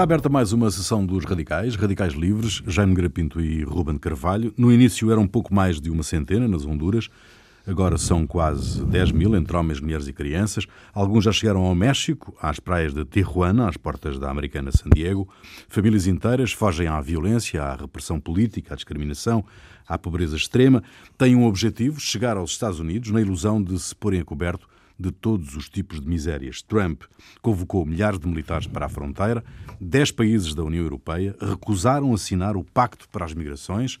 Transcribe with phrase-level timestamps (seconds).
[0.00, 4.50] Está aberta mais uma sessão dos Radicais, Radicais Livres, Jaime Grapinto e Ruben Carvalho.
[4.56, 7.10] No início eram pouco mais de uma centena nas Honduras,
[7.66, 10.66] agora são quase 10 mil, entre homens, mulheres e crianças.
[10.94, 15.28] Alguns já chegaram ao México, às praias de Tijuana, às portas da americana San Diego.
[15.68, 19.44] Famílias inteiras fogem à violência, à repressão política, à discriminação,
[19.86, 20.82] à pobreza extrema.
[21.18, 24.66] Têm um objetivo, chegar aos Estados Unidos, na ilusão de se porem a coberto
[25.00, 26.60] de todos os tipos de misérias.
[26.60, 27.04] Trump
[27.40, 29.42] convocou milhares de militares para a fronteira.
[29.80, 33.98] Dez países da União Europeia recusaram assinar o Pacto para as Migrações,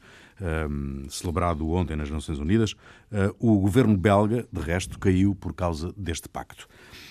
[0.70, 2.72] um, celebrado ontem nas Nações Unidas.
[3.10, 6.68] Uh, o governo belga, de resto, caiu por causa deste pacto.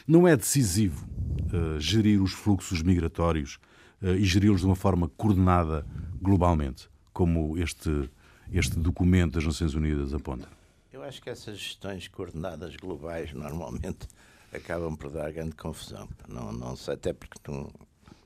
[0.07, 1.07] Não é decisivo
[1.51, 3.57] uh, gerir os fluxos migratórios
[4.03, 5.85] uh, e geri-los de uma forma coordenada
[6.21, 8.09] globalmente, como este,
[8.51, 10.58] este documento das Nações Unidas aponta?
[10.99, 14.05] Eu acho que essas gestões coordenadas globais normalmente
[14.53, 16.09] acabam por dar grande confusão.
[16.27, 17.71] Não, não sei, até porque tu,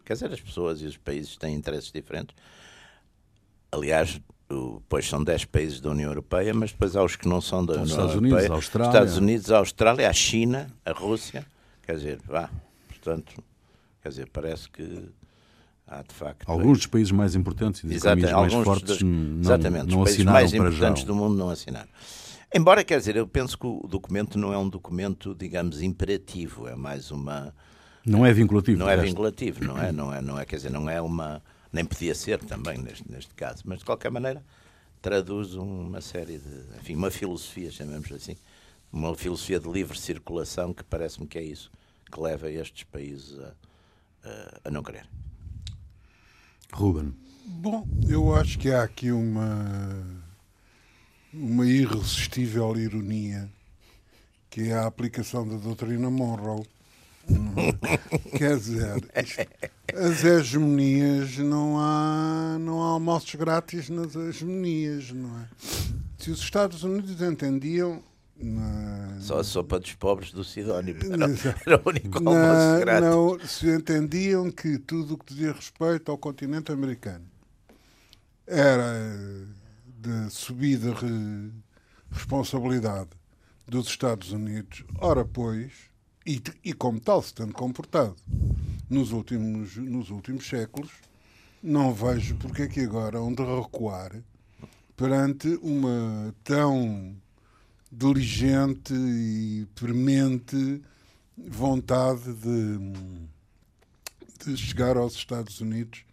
[0.03, 2.35] quer dizer, as pessoas e os países têm interesses diferentes.
[3.71, 7.63] Aliás, depois são 10 países da União Europeia, mas depois há os que não são
[7.63, 8.35] da União Estados Europeia.
[8.37, 8.89] Unidos, Austrália.
[8.89, 11.45] Estados Unidos, a Austrália, a China, a Rússia.
[11.83, 12.49] Quer dizer, vá,
[12.87, 13.35] portanto,
[14.01, 15.11] quer dizer, parece que
[15.85, 16.49] há de facto.
[16.49, 20.09] Alguns dos países mais importantes e dos Exatamente, mais fortes dos, não, exatamente, não os
[20.09, 21.07] países mais importantes já.
[21.07, 21.89] do mundo não assinaram.
[22.53, 26.75] Embora, quer dizer, eu penso que o documento não é um documento, digamos, imperativo, é
[26.75, 27.53] mais uma.
[28.05, 28.77] Não é vinculativo.
[28.77, 31.41] Não é vinculativo, não é, não é, não é, quer dizer, não é uma.
[31.71, 34.43] Nem podia ser também neste, neste caso, mas de qualquer maneira
[35.01, 36.77] traduz uma série de.
[36.79, 38.37] Enfim, uma filosofia, chamemos assim,
[38.91, 41.71] uma filosofia de livre circulação que parece-me que é isso
[42.11, 43.53] que leva estes países a,
[44.23, 45.07] a, a não querer.
[46.71, 47.13] Ruben.
[47.45, 50.22] Bom, eu acho que há aqui uma,
[51.33, 53.49] uma irresistível ironia,
[54.49, 56.63] que é a aplicação da doutrina Monroe.
[58.37, 59.47] Quer dizer, isto-
[59.95, 65.47] as hegemonias não há, não há almoços grátis nas hegemonias, não é?
[66.17, 68.03] Se os Estados Unidos entendiam.
[68.37, 71.25] na- Só a sopa dos pobres do Sidónio era,
[71.65, 73.09] era o único almoço grátis.
[73.09, 77.25] não, se entendiam que tudo o que dizia respeito ao continente americano
[78.45, 78.99] era
[80.03, 81.51] de subida re-
[82.11, 83.09] responsabilidade
[83.67, 85.71] dos Estados Unidos, ora pois,
[86.25, 88.15] e, e como tal se tendo comportado
[88.89, 90.91] nos últimos, nos últimos séculos,
[91.61, 94.11] não vejo porque é que agora hão de recuar
[94.97, 97.15] perante uma tão
[97.91, 100.81] diligente e premente
[101.37, 102.77] vontade de,
[104.45, 106.03] de chegar aos Estados Unidos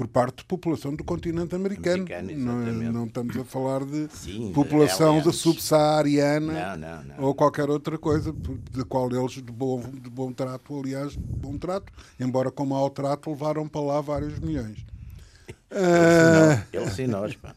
[0.00, 2.04] por parte da população do continente americano.
[2.04, 2.90] Americano, não, exatamente.
[2.90, 7.24] não estamos a falar de Sim, população da subsaariana Não, não, não.
[7.26, 11.58] ou qualquer outra coisa, de qual eles, de bom, de bom trato, aliás, de bom
[11.58, 14.86] trato, embora com mau trato, levaram para lá vários milhões.
[15.70, 17.54] Ah, Eles e nós, pá.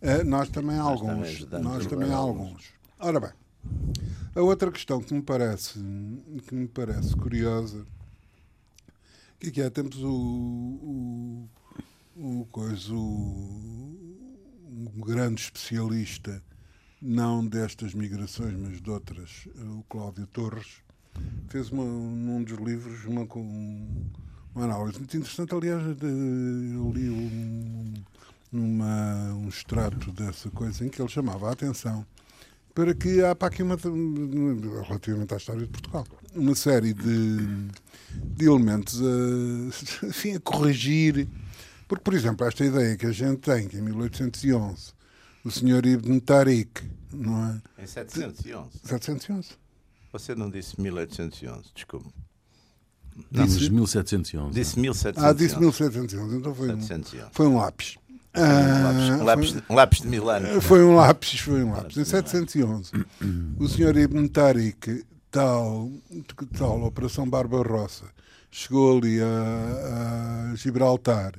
[0.00, 1.44] Uh, nós também há Nós alguns.
[1.44, 2.72] também nós também alguns.
[2.98, 3.30] Ora bem,
[4.34, 5.74] a outra questão que me parece,
[6.48, 7.84] que me parece curiosa,
[9.38, 11.48] que aqui há tempos o, o,
[12.16, 16.42] o, coisa, um grande especialista,
[17.00, 20.82] não destas migrações, mas de outras, o Cláudio Torres,
[21.48, 23.26] fez uma, num dos livros uma,
[24.54, 25.54] uma análise muito interessante.
[25.54, 27.94] Aliás, eu li um,
[28.52, 32.06] uma, um extrato dessa coisa em que ele chamava a atenção
[32.74, 37.68] para que há para aqui uma relativamente à história de Portugal uma série de,
[38.34, 41.28] de elementos a, enfim, a corrigir
[41.92, 44.92] porque por exemplo esta ideia que a gente tem que em 1811
[45.44, 46.82] o senhor Ibn Tariq
[47.12, 47.82] não é?
[47.82, 48.70] Em 711.
[48.82, 49.50] 711
[50.10, 52.08] Você não disse 1811, desculpe.
[53.30, 54.54] Dizes 1711.
[54.54, 55.26] Disse 1711.
[55.26, 57.30] ah disse 1711 então foi um, 711.
[57.32, 57.98] foi um lápis
[58.34, 60.64] Um lápis, Ah, um lápis, um lápis de mil anos.
[60.64, 61.98] Foi um lápis, foi um lápis.
[61.98, 62.90] Em 711,
[63.58, 65.90] o senhor Ibn Tariq, tal,
[66.56, 68.06] tal Operação Barbarossa,
[68.50, 71.34] chegou ali a, a Gibraltar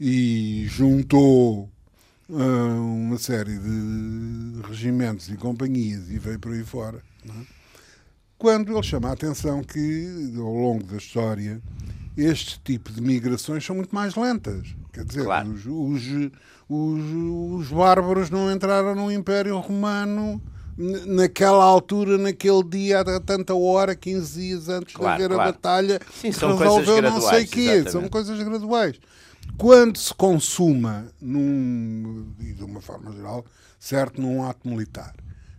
[0.00, 1.68] e juntou
[2.30, 2.34] ah,
[2.80, 7.02] uma série de regimentos e companhias e veio por aí fora.
[7.28, 7.32] é?
[8.36, 11.60] Quando ele chama a atenção que, ao longo da história,
[12.16, 14.68] este tipo de migrações são muito mais lentas.
[14.92, 15.50] Quer dizer, Claro.
[15.50, 16.30] os, os,
[16.68, 20.40] os, os bárbaros não entraram no Império Romano
[21.06, 25.50] naquela altura, naquele dia, a tanta hora, 15 dias antes Claro, de haver claro.
[25.50, 27.60] a batalha, Sim, são resolveu não sei graduais, quê.
[27.62, 27.90] exatamente.
[27.90, 29.00] São coisas graduais.
[29.56, 33.44] Quando se consuma, num, e de uma forma geral,
[33.78, 35.14] certo, num ato militar,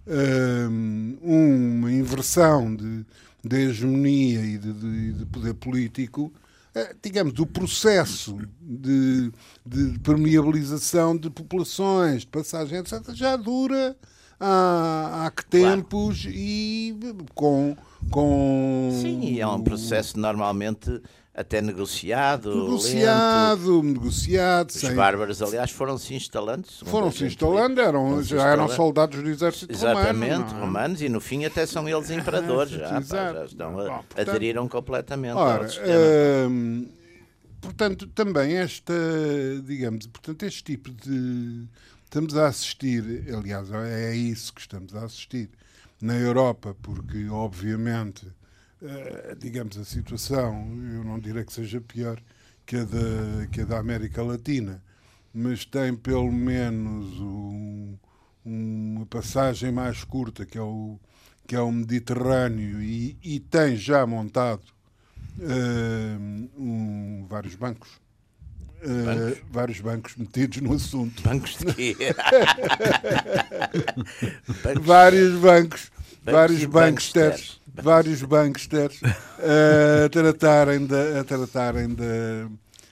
[0.07, 3.05] hum, uma inversão de,
[3.43, 6.31] de hegemonia e de, de- de poder político,
[6.73, 9.31] eh, digamos, o processo de,
[9.65, 13.97] de permeabilização de populações, de passagem, etc., já dura
[14.39, 16.35] há, há que tempos claro.
[16.37, 16.95] e
[17.35, 17.75] com,
[18.09, 18.89] com.
[19.01, 21.01] Sim, é um processo normalmente
[21.33, 22.53] até negociado.
[22.53, 23.99] Negociado, lento.
[23.99, 24.69] negociado.
[24.69, 24.95] Os sem...
[24.95, 26.67] bárbaros, aliás, foram-se instalando.
[26.85, 30.57] Foram-se instalando, eram, já eram soldados do exército Exatamente, romano.
[30.57, 30.59] É?
[30.59, 32.73] romanos, e no fim até são eles imperadores.
[32.73, 36.49] já, pá, já estão Bom, portanto, aderiram completamente ora, ao sistema.
[36.49, 36.87] Hum,
[37.61, 38.93] portanto, também esta,
[39.63, 41.65] digamos, portanto, este tipo de.
[42.03, 45.47] Estamos a assistir, aliás, é isso que estamos a assistir
[46.01, 48.25] na Europa, porque, obviamente
[49.39, 52.21] digamos, a situação, eu não direi que seja pior
[52.65, 54.81] que a da, que a da América Latina,
[55.33, 57.97] mas tem pelo menos um,
[58.45, 60.99] uma passagem mais curta, que é o,
[61.47, 64.61] que é o Mediterrâneo, e, e tem já montado
[65.39, 67.89] uh, um, vários bancos.
[68.83, 69.39] Uh, bancos.
[69.51, 71.23] vários bancos metidos no assunto.
[71.23, 71.95] Bancos de quê?
[74.63, 74.85] bancos.
[74.85, 75.98] Vários bancos, bancos
[76.31, 81.19] vários bancos terres vários banksters a tratarem de.
[81.19, 82.47] A tratarem de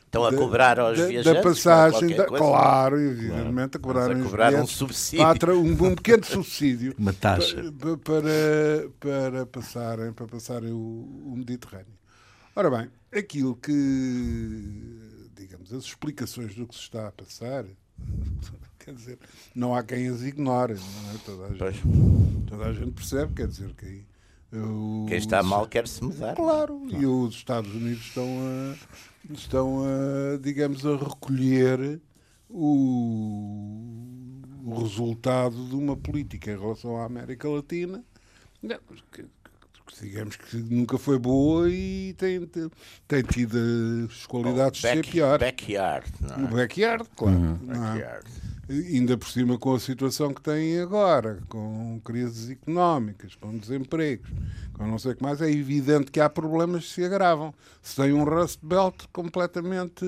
[0.05, 1.43] Estão a cobrar aos da, viajantes?
[1.43, 5.25] Da passagem, da, claro, evidentemente, a cobrar, a cobrar um subsídio.
[5.53, 6.95] um, um pequeno subsídio.
[6.97, 7.57] Uma taxa.
[7.73, 11.93] Para, para, para passarem, para passarem o, o Mediterrâneo.
[12.55, 17.65] Ora bem, aquilo que, digamos, as explicações do que se está a passar,
[18.87, 19.19] quer dizer,
[19.53, 20.75] não há quem as ignore.
[20.75, 21.17] Não é?
[21.25, 24.05] toda, a gente, toda a gente percebe, quer dizer, que
[25.09, 26.33] quem está mal quer se mudar.
[26.33, 31.99] Claro, e os Estados Unidos estão a, estão a digamos, a recolher
[32.49, 33.91] o,
[34.63, 38.01] o resultado de uma política em relação à América Latina
[39.11, 39.25] que,
[40.01, 42.49] digamos que nunca foi boa e tem,
[43.05, 43.57] tem tido
[44.09, 45.39] as qualidades back, de ser pior.
[45.39, 46.43] Backyard, não é?
[46.45, 47.37] O backyard, claro.
[47.37, 47.95] Uhum.
[47.97, 48.21] É?
[48.69, 54.29] Ainda por cima com a situação que têm agora, com crises económicas, com desempregos,
[54.73, 57.53] com não sei o que mais, é evidente que há problemas que se agravam.
[57.81, 60.05] Se tem um Rust Belt completamente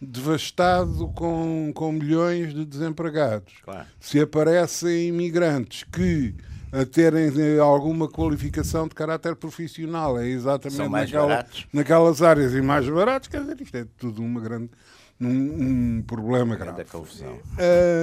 [0.00, 3.86] devastado com, com milhões de desempregados, claro.
[4.00, 6.34] se aparecem imigrantes que
[6.74, 13.28] a terem alguma qualificação de caráter profissional, é exatamente naquela, naquelas áreas e mais baratos,
[13.28, 14.70] quer dizer, isto é tudo uma grande
[15.18, 16.84] num um problema grave.
[16.84, 17.40] confusão.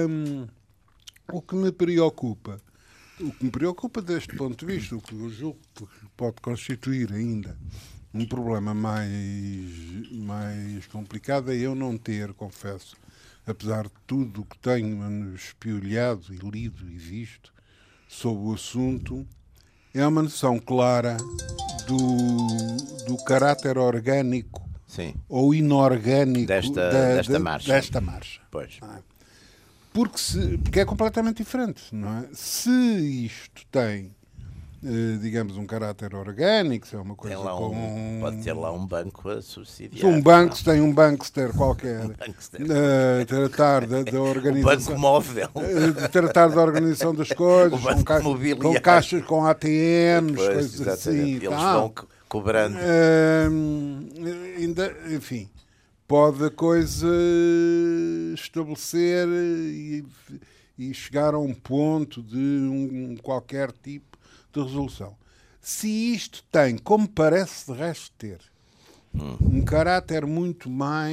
[0.08, 0.46] Um,
[1.32, 2.60] o que me preocupa,
[3.20, 5.86] o que me preocupa deste ponto de vista, o que eu julgo que
[6.16, 7.56] pode constituir ainda
[8.12, 9.70] um problema mais,
[10.10, 12.96] mais complicado é eu não ter, confesso,
[13.46, 17.52] apesar de tudo o que tenho espiolhado e lido e visto
[18.08, 19.26] sobre o assunto,
[19.94, 21.16] é uma noção clara
[21.86, 25.14] do, do caráter orgânico Sim.
[25.26, 27.72] ou inorgânico desta, da, desta, marcha.
[27.72, 28.40] desta marcha.
[28.50, 28.78] Pois.
[28.82, 28.98] É?
[29.90, 32.24] Porque, se, porque é completamente diferente, não é?
[32.34, 34.14] Se isto tem,
[34.84, 39.30] eh, digamos, um caráter orgânico, se é uma coisa um, Pode ter lá um banco
[39.30, 40.12] a subsidiar.
[40.12, 44.92] Um banco, se tem um bankster qualquer, um Uh, tratar da, da organização...
[44.92, 45.48] banco móvel.
[45.54, 51.36] Uh, tratar da organização das coisas, com, ca com, caixas, com ATMs, pois, coisas assim.
[51.36, 51.94] Eles vão
[52.32, 52.78] cobrando.
[52.78, 55.50] Uh, ainda, enfim,
[56.08, 57.06] pode a coisa
[58.32, 60.02] estabelecer e,
[60.78, 64.16] e chegar a um ponto de um, qualquer tipo
[64.50, 65.14] de resolução.
[65.60, 68.40] Se isto tem, como parece de resto ter,
[69.14, 69.36] hum.
[69.38, 71.12] um caráter muito mais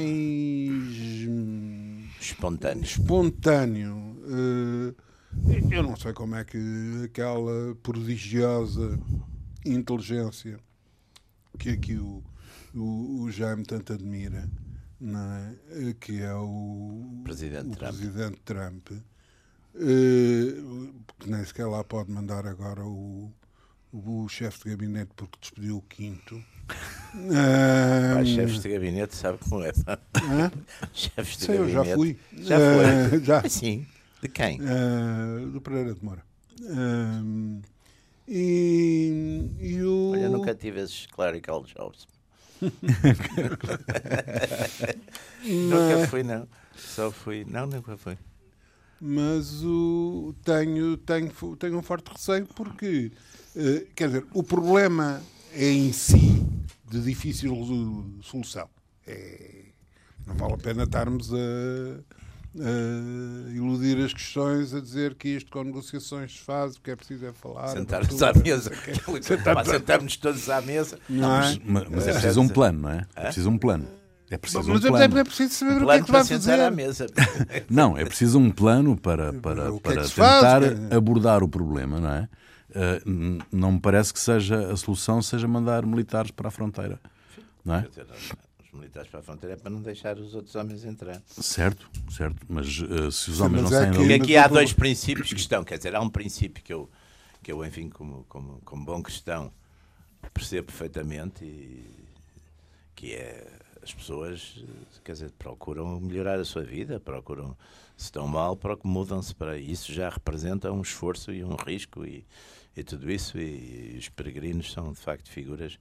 [2.18, 4.96] espontâneo, espontâneo uh,
[5.70, 6.58] eu não sei como é que
[7.04, 8.98] aquela prodigiosa
[9.66, 10.58] inteligência
[11.58, 12.22] que aqui o,
[12.74, 14.48] o, o Jaime tanto admira,
[15.00, 15.94] é?
[15.94, 18.88] que é o Presidente o Trump, Presidente Trump
[19.74, 23.32] uh, que nem sequer lá pode mandar agora o,
[23.92, 26.42] o, chefe de gabinete porque despediu o quinto.
[27.12, 29.72] Uh, chefes de gabinete, sabe como é?
[30.94, 31.76] chefes de Sei, gabinete.
[31.76, 32.18] Eu já fui.
[32.36, 33.18] Já foi?
[33.18, 33.48] Uh, já.
[33.48, 33.84] Sim.
[34.22, 34.60] De quem?
[34.60, 36.22] Uh, do Pereira de Moura.
[38.30, 40.12] E, e o...
[40.12, 42.06] Olha, nunca tive esses clerical jobs.
[45.42, 46.46] nunca fui, não.
[46.76, 47.44] Só fui.
[47.44, 48.16] Não, nunca fui.
[49.00, 53.10] Mas o, tenho, tenho, tenho um forte receio porque,
[53.56, 55.20] uh, quer dizer, o problema
[55.52, 56.46] é em si
[56.88, 57.56] de difícil
[58.22, 58.68] solução.
[59.06, 59.64] É,
[60.26, 61.36] não vale a pena estarmos a,
[62.58, 66.96] a iludir as questões, a dizer que isto com negociações se faz, o que é
[66.96, 67.68] preciso é falar.
[67.68, 68.72] Sentar-nos à mesa.
[69.64, 70.98] Sentar-nos todos à mesa.
[71.08, 71.58] Não é?
[71.64, 73.06] Mas, mas é preciso um plano, não é?
[73.14, 73.86] É preciso um plano.
[74.32, 75.18] É preciso um Mas é plano.
[75.18, 76.70] é preciso saber o que é que vai sentar à fazer.
[76.76, 77.06] mesa.
[77.68, 80.96] Não, é preciso um plano para, para, é para que se faz, tentar cara?
[80.96, 82.28] abordar o problema, não é?
[83.04, 87.00] N- não me parece que seja a solução seja mandar militares para a fronteira,
[87.64, 87.88] não é?
[88.72, 91.20] Os militares para a fronteira é para não deixar os outros homens entrar.
[91.26, 92.46] Certo, certo.
[92.48, 93.94] Mas eh, se os homens mas não é saem.
[93.94, 95.64] Porque aqui há dois princípios que estão.
[95.64, 96.88] Quer dizer, há um princípio que eu,
[97.42, 99.52] que eu enfim, como, como, como bom cristão,
[100.32, 101.84] percebo perfeitamente e
[102.94, 103.46] que é
[103.82, 104.62] as pessoas,
[105.02, 107.56] quer dizer, procuram melhorar a sua vida, procuram,
[107.96, 112.26] se estão mal, procuram, mudam-se para isso já representa um esforço e um risco e,
[112.76, 115.78] e tudo isso e, os peregrinos são de facto figuras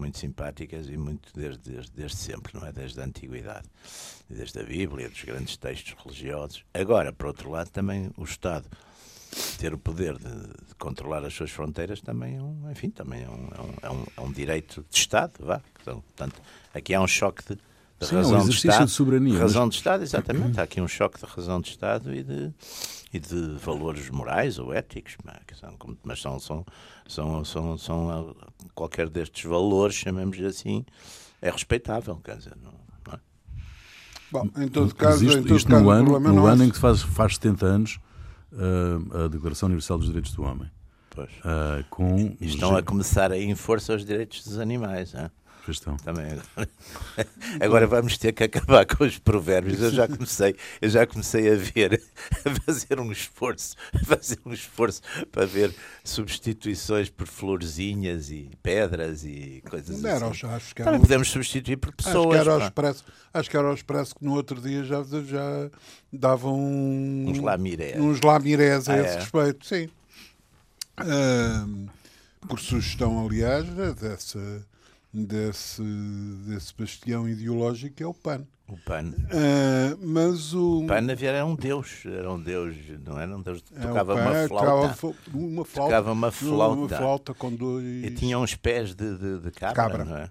[0.00, 2.72] muito simpáticas e muito desde, desde, desde sempre, não é?
[2.72, 3.68] Desde a antiguidade,
[4.28, 6.64] desde a Bíblia, dos grandes textos religiosos.
[6.74, 8.66] Agora, por outro lado, também o Estado
[9.58, 13.28] ter o poder de, de controlar as suas fronteiras também é um, enfim, também é
[13.28, 13.48] um,
[13.82, 15.60] é um, é um, é direito de Estado, vá.
[15.80, 16.40] Então, portanto,
[16.74, 17.60] aqui há um choque de,
[18.08, 18.86] Sim, é um razão de exercício Estado.
[18.86, 20.58] de soberania, mas- Razão de Estado, exatamente.
[20.58, 22.52] Há aqui um choque de razão de Estado e de,
[23.12, 26.64] e de valores morais ou éticos, mas são, mas são, são,
[27.06, 30.84] são, são, são, ah, qualquer destes valores, chamemos assim,
[31.42, 32.72] é respeitável, quer dizer, não,
[33.06, 33.18] não é?
[34.32, 36.64] Bom, em todo Mas caso, isto, em todo isto caso no ano, no é ano
[36.64, 37.98] em que faz, faz 70 anos
[38.52, 40.70] eh, a Declaração Universal dos Direitos do Homem.
[41.10, 41.30] Pois.
[41.44, 45.30] eh, com E estão a começar a em força os direitos dos animais, hã?
[45.64, 45.96] Pois estão.
[45.98, 46.68] Também agora.
[47.60, 49.80] agora vamos ter que acabar com os provérbios.
[49.80, 52.02] Eu já comecei, eu já comecei a ver,
[52.44, 59.24] a fazer um esforço, a fazer um esforço para ver substituições por florzinhas e pedras
[59.24, 60.46] e coisas Não era assim.
[60.46, 62.36] acho que era Também o- podemos substituir por Acho que pessoas.
[62.40, 62.64] era ao pá.
[62.66, 65.70] expresso, acho que era ao expresso que no outro dia já, já
[66.12, 68.00] davam um- Uns lamirés.
[68.00, 69.18] uns lamirés a Ah, esse é?
[69.20, 69.88] respeito, sim.
[72.48, 74.66] Por sugestão, aliás, dessa,
[75.12, 75.82] desse,
[76.46, 78.46] desse bastião ideológico é o PAN.
[78.68, 79.12] O PAN.
[79.32, 80.84] Ah, mas o.
[80.84, 84.14] O PAN havia- era um deus, era um deus, não era um deus, é, tocava
[84.14, 85.90] PAN uma tocava flauta fo- uma flauta.
[85.90, 86.74] Tocava uma flauta.
[86.76, 88.04] Uma flauta com dois.
[88.04, 90.04] e tinha uns pés de, de, de cabra, Cabra.
[90.04, 90.30] não é?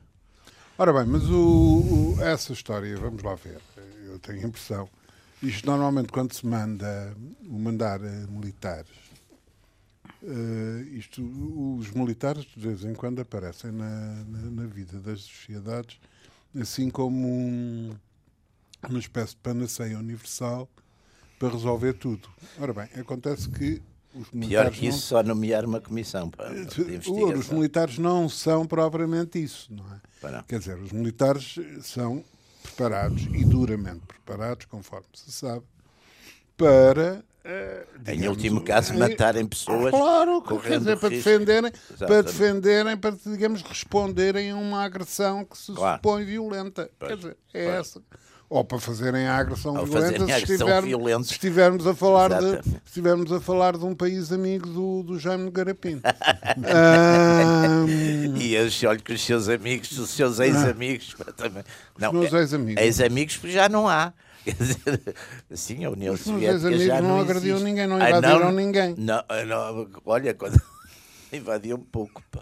[0.77, 3.57] Ora bem, mas o, o- essa história, vamos lá ver,
[4.05, 4.87] eu tenho a impressão.
[5.43, 7.13] Isto normalmente quando se manda
[7.45, 8.87] o mandar eh, militares,
[10.23, 11.21] eh, isto,
[11.77, 15.99] os militares de vez em quando aparecem na, na, na vida das sociedades
[16.59, 17.95] assim como um-
[18.89, 20.67] uma espécie de panaceia universal
[21.37, 22.27] para resolver tudo.
[22.59, 23.81] Ora bem, acontece que
[24.15, 26.51] os Pior militares que não isso, só nomear uma comissão para,
[27.37, 30.31] os militares não são propriamente isso, não é?
[30.31, 30.43] Não.
[30.43, 32.23] Quer dizer, os militares são
[32.63, 35.63] preparados e duramente preparados, conforme se sabe,
[36.63, 37.23] para.
[37.43, 39.89] eh, Em último caso, em- matarem pessoas.
[39.91, 41.29] Claro, quer dizer, para risco.
[41.29, 45.97] defenderem, para defenderem, para, digamos, responderem a uma agressão que se Claro.
[45.97, 46.89] supõe violenta.
[46.99, 47.75] Pois, Quer dizer, é pois.
[47.79, 48.01] essa.
[48.51, 51.23] Ou para fazerem a agressão Ou violenta se, agressão estivermos, violenta.
[51.23, 52.69] se estivermos a falar de Exatamente.
[52.69, 56.01] se estivermos a falar de um país amigo do, do Jaime Garapinto.
[56.65, 61.63] Ahm, E eles, olha que os seus amigos, os seus ex-amigos, também.
[61.99, 62.81] Não, meus é- ex-amigos.
[62.83, 64.13] Ex-amigos já não há.
[64.45, 65.15] Quer dizer,
[65.53, 67.63] sim, a União Os Soviética já não não agrediam existe.
[67.69, 68.95] ninguém, não Ah, invadiram ninguém.
[68.97, 70.59] Não, não, olha, quando
[71.33, 72.21] invadiu um pouco.
[72.31, 72.41] pá.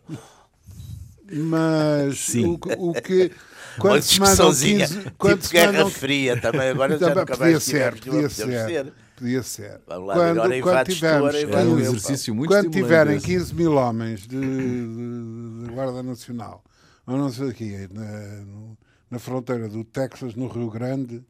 [1.29, 2.45] Mas Sim.
[2.53, 3.31] o, que- o que.
[3.77, 5.11] Uma Quando se mandam discussãozinha, 15.
[5.19, 8.29] Quando tipo se Guerra mandam Fria também, agora já nunca podia mais ser, podia nenhuma,
[8.29, 8.93] podemos ser.
[9.15, 9.81] Podia ser.
[9.87, 12.71] Vamos lá ver, ora Quando, quando invades tu, tivermos, ora Era um exercício muito quando
[12.71, 13.25] tiverem esse.
[13.27, 16.63] 15 mil homens de, de- de Guarda Nacional,
[17.05, 18.03] ou não sei aqui, na,
[18.45, 18.77] no-
[19.11, 21.23] na fronteira do Texas, no Rio Grande, não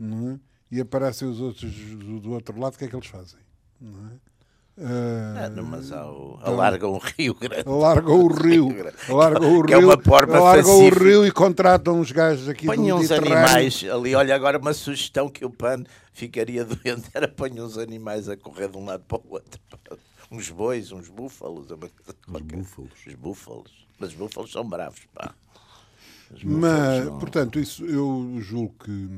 [0.00, 0.38] é?
[0.70, 3.38] e aparecem os outros do, do outro lado, o que é que eles fazem?
[3.80, 4.12] Não é?
[4.78, 7.66] Ah, Ah, não, mas há o- alargam o Rio Grande.
[7.66, 8.68] Alargam o rio,
[9.08, 11.04] alargam o Que é rio, uma forma alargam o pacífica.
[11.04, 14.14] rio e contratam uns gajos aqui do Ponham uns animais ali.
[14.14, 18.68] Olha, agora uma sugestão que o PAN ficaria doente era ponham uns animais a correr
[18.68, 19.60] de um lado para o outro.
[20.28, 21.68] Uns bois, uns búfalos.
[21.68, 22.56] qualquer.
[22.56, 22.90] búfalos.
[23.06, 23.86] Os búfalos.
[23.96, 25.32] Mas os búfalos são bravos, pá.
[26.34, 29.08] Os Mas, búfalos não- portanto, isso eu julgo que.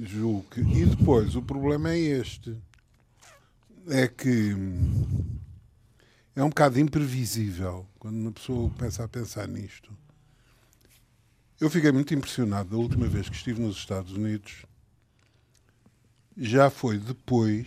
[0.00, 0.60] Julgo que.
[0.60, 2.56] E depois, o problema é este.
[3.88, 4.54] É que.
[6.34, 9.92] É um bocado imprevisível quando uma pessoa começa a pensar nisto.
[11.60, 14.64] Eu fiquei muito impressionado da última vez que estive nos Estados Unidos.
[16.36, 17.66] Já foi depois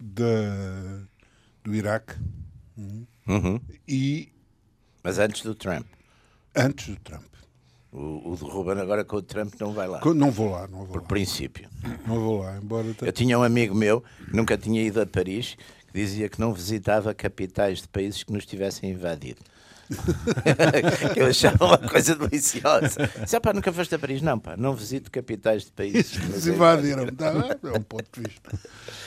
[0.00, 1.04] da,
[1.62, 2.14] do Iraque
[3.26, 3.60] Uhum.
[3.86, 4.32] e
[5.04, 5.86] Mas antes do Trump.
[6.56, 7.26] antes do Trump.
[7.90, 10.00] O, o de Ruben agora com o Trump não vai lá.
[10.14, 11.08] Não vou lá, não vou Por lá.
[11.08, 11.68] princípio.
[12.06, 15.56] Não vou lá, embora Eu tinha um amigo meu que nunca tinha ido a Paris
[15.86, 19.40] que dizia que não visitava capitais de países que nos tivessem invadido.
[21.14, 23.10] que eu achava uma coisa deliciosa.
[23.26, 24.20] Se pá, nunca foste a Paris?
[24.20, 27.06] Não, pá, não visito capitais de países que nos Se invadiram.
[27.06, 27.32] Tá,
[27.64, 28.58] É um ponto de vista.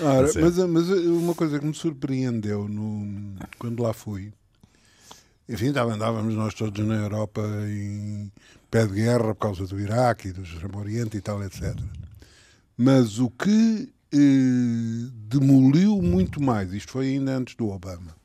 [0.02, 4.34] Ora, mas, mas uma coisa que me surpreendeu no, quando lá fui,
[5.48, 8.32] enfim, andávamos nós todos na Europa em
[8.72, 11.76] pé de guerra por causa do Iraque e do Extremo Oriente e tal, etc.
[12.78, 18.16] Mas o que eh, demoliu muito mais, isto foi ainda antes do Obama,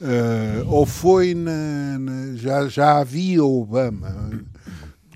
[0.00, 4.30] eh, ou foi na, na- já, já havia Obama,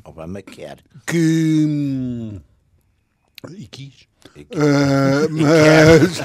[0.05, 0.79] Obama quer.
[1.07, 1.65] que.
[1.69, 2.41] hum,
[3.57, 4.09] E quis.
[4.37, 6.21] E Ah, mas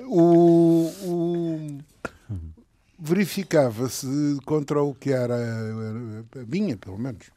[0.08, 1.78] o, o-
[3.00, 4.06] verificava-se
[4.44, 7.30] contra o que era a minha, pelo menos,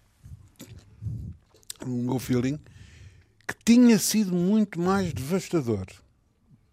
[1.85, 2.59] o meu feeling,
[3.47, 5.85] que tinha sido muito mais devastador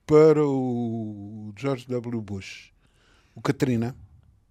[0.06, 2.20] para o George W.
[2.20, 2.72] Bush,
[3.34, 3.94] o Katrina,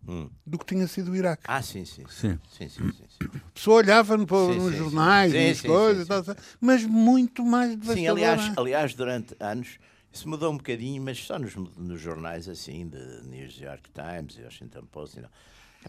[0.08, 0.30] Hum.
[0.46, 1.44] do que tinha sido o Iraque.
[1.46, 2.04] Ah, sim, sim.
[2.10, 2.40] Sim.
[2.50, 3.04] Sim, sim, sim.
[3.20, 3.30] sim.
[3.46, 5.48] A pessoa olhava no- Sim, nos sim, jornais sim.
[5.50, 7.98] nas sim, coisas, tal, tal, mas muito mais devastador.
[7.98, 9.78] Sim, aliás, aliás, durante anos
[10.12, 14.44] isso mudou um bocadinho, mas só nos, nos jornais assim, de New York Times e
[14.44, 15.22] Washington Post.
[15.22, 15.30] não.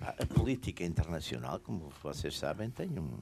[0.01, 3.19] A política internacional, como vocês sabem, tem um,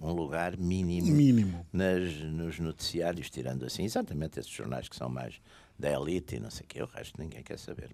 [0.00, 1.66] um lugar mínimo, Mínimo.
[1.72, 5.40] nas, nos noticiários, tirando assim, exatamente esses jornais que são mais
[5.78, 7.90] da elite e não sei o quê, o resto ninguém quer saber.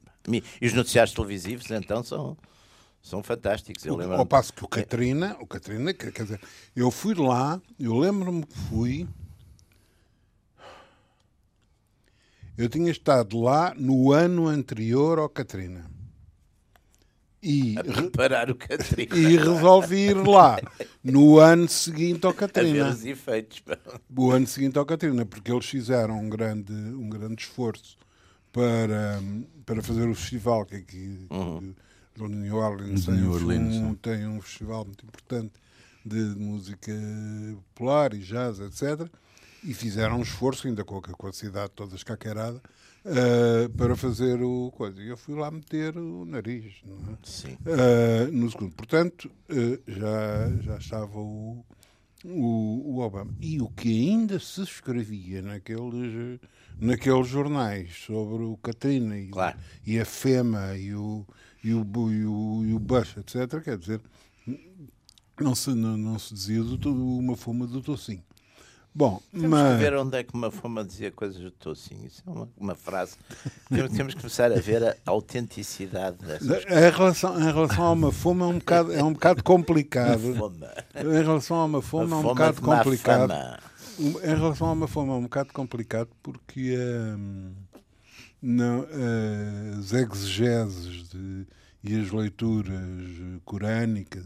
[0.60, 2.36] E os noticiários televisivos, então, são,
[3.00, 3.84] são fantásticos.
[3.86, 6.40] Eu lembro Ao passo que o Catarina, o Catarina, quer dizer,
[6.76, 9.08] eu fui lá, eu lembro-me que fui.
[12.58, 15.88] Eu tinha estado lá no ano anterior ao Catarina.
[17.40, 20.58] E, a re- preparar o Catrina, e resolvi ir lá
[21.04, 23.62] no ano seguinte ao a ver os efeitos.
[24.14, 27.96] O ano seguinte ao Catarina, porque eles fizeram um grande, um grande esforço
[28.52, 29.22] para,
[29.64, 31.28] para fazer o festival, que aqui
[32.16, 35.52] do New Orleans, De tem, New um- Orleans, um, tem um festival muito importante
[36.04, 36.92] de música
[37.68, 39.08] popular e jazz, etc.
[39.64, 42.62] E fizeram um esforço, ainda com a, com a cidade toda escaqueirada,
[43.04, 45.00] eh, para fazer o coisa.
[45.02, 46.82] E eu fui lá meter o nariz,
[47.66, 48.28] é?
[48.28, 48.74] Uh, no segundo.
[48.74, 51.64] Portanto, uh, já, já estava o,
[52.24, 53.32] o, o Obama.
[53.40, 56.40] E o que ainda se escrevia naqueles,
[56.78, 59.58] naqueles jornais sobre o Katrina e, Claro.
[59.86, 61.24] e a FEMA e o,
[61.64, 64.00] e, o, e, o, e o Bush, etc., quer dizer,
[65.40, 68.22] não se, não, não se dizia do, uma fuma do tocinho.
[68.98, 69.78] Bom, Temos que mas...
[69.78, 72.04] ver onde é que uma fama dizia coisas do tocinho.
[72.04, 73.14] Isso é uma, uma frase.
[73.68, 78.10] Temos, temos que começar a ver a autenticidade dessas Em relação, em relação a uma
[78.10, 80.20] fome é um bocado, é um bocado complicado.
[80.96, 83.32] Em relação a uma fome é um bocado de complicado.
[84.00, 87.52] Em relação a uma fome é um bocado complicado porque hum,
[88.42, 91.46] não, eh, as exegeses de-
[91.84, 92.74] e as leituras
[93.44, 94.24] corânicas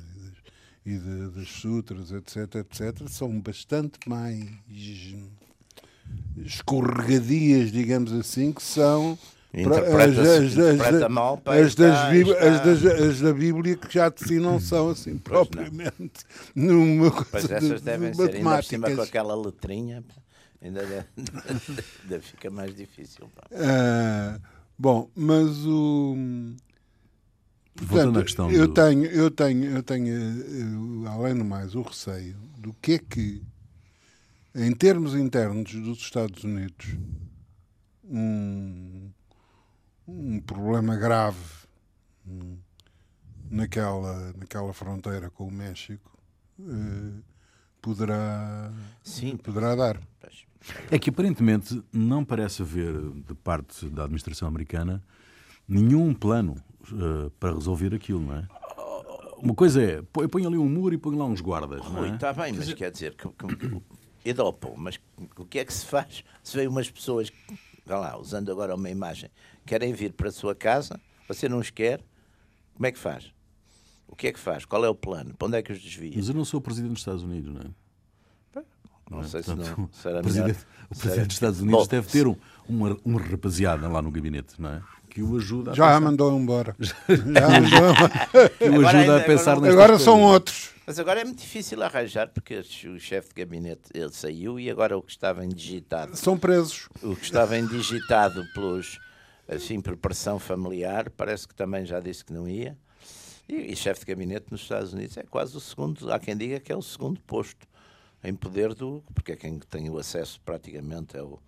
[0.84, 4.44] e das, de- das sutras, etc., etc., são bastante mais
[6.36, 9.18] escorregadias, digamos assim, que são
[11.08, 14.58] mal, as, das está- Bíblia- as das- as da Bíblia que já de si não
[14.58, 19.02] são assim propriamente numa coisa Pois de, essas de devem ser, ainda por cima com
[19.02, 20.02] aquela letrinha,
[20.60, 21.06] ainda, deve-
[22.04, 23.28] ainda fica mais difícil.
[23.52, 24.40] Ah,
[24.78, 26.16] bom, mas o.
[27.74, 31.82] Voltando à questão eu do- tenho, eu tenho, eu tenho, eh, além do mais, o
[31.82, 33.42] receio do que é que,
[34.54, 36.96] em termos internos dos Estados Unidos,
[38.04, 39.10] um,
[40.06, 41.38] um problema grave
[42.26, 42.56] hum,
[43.50, 46.18] naquela, naquela fronteira com o México
[46.60, 47.20] eh,
[47.80, 48.70] poderá,
[49.02, 50.00] Sim, poderá dar.
[50.90, 52.92] É que aparentemente não parece haver,
[53.26, 55.02] de parte da administração americana,
[55.66, 56.54] nenhum plano
[56.92, 58.48] eh, para resolver aquilo, não é?
[59.38, 62.14] Uma coisa é, põe ali um muro e põe lá uns guardas, não Rui, é?
[62.14, 63.82] está bem, mas quer dizer, que, que,
[64.24, 65.00] Edopom, mas
[65.36, 67.32] o que é que se faz se vem umas pessoas,
[67.84, 69.28] vá lá, usando agora uma imagem,
[69.66, 72.00] querem vir para a sua casa, você não os quer,
[72.74, 73.32] como é que faz?
[74.06, 74.64] O que é que faz?
[74.64, 75.34] Qual é o plano?
[75.36, 76.12] Para onde é que os desvia?
[76.14, 78.62] Mas eu não sou o presidente dos Estados Unidos, não é?
[79.10, 79.24] Não é?
[79.24, 80.64] sei se Portanto, não se era o presidente, melhor.
[80.84, 82.36] o presidente era- dos Estados Unidos Bom, deve ter um,
[82.68, 84.82] uma, uma rapaziada lá no gabinete, não é?
[85.12, 86.74] Que o ajuda a Já a pensar, mandou embora.
[86.80, 86.94] Já
[87.46, 87.94] a mandou
[88.58, 90.32] que o Agora ajuda ainda- a pensar agora- Agora são coisas.
[90.32, 90.70] outros.
[90.86, 92.56] Mas agora é muito difícil arranjar, porque
[92.88, 96.88] o chefe de gabinete ele saiu e agora o que estava indigitado, São presos.
[97.02, 98.98] o que estava indigitado pelos,
[99.46, 102.76] assim, por pressão familiar, parece que também já disse que não ia.
[103.48, 106.58] E, e chefe de gabinete nos Estados Unidos é quase o segundo, há quem diga
[106.58, 107.66] que é o segundo posto
[108.24, 109.04] em poder do.
[109.14, 111.38] porque é quem tem o acesso praticamente, é o.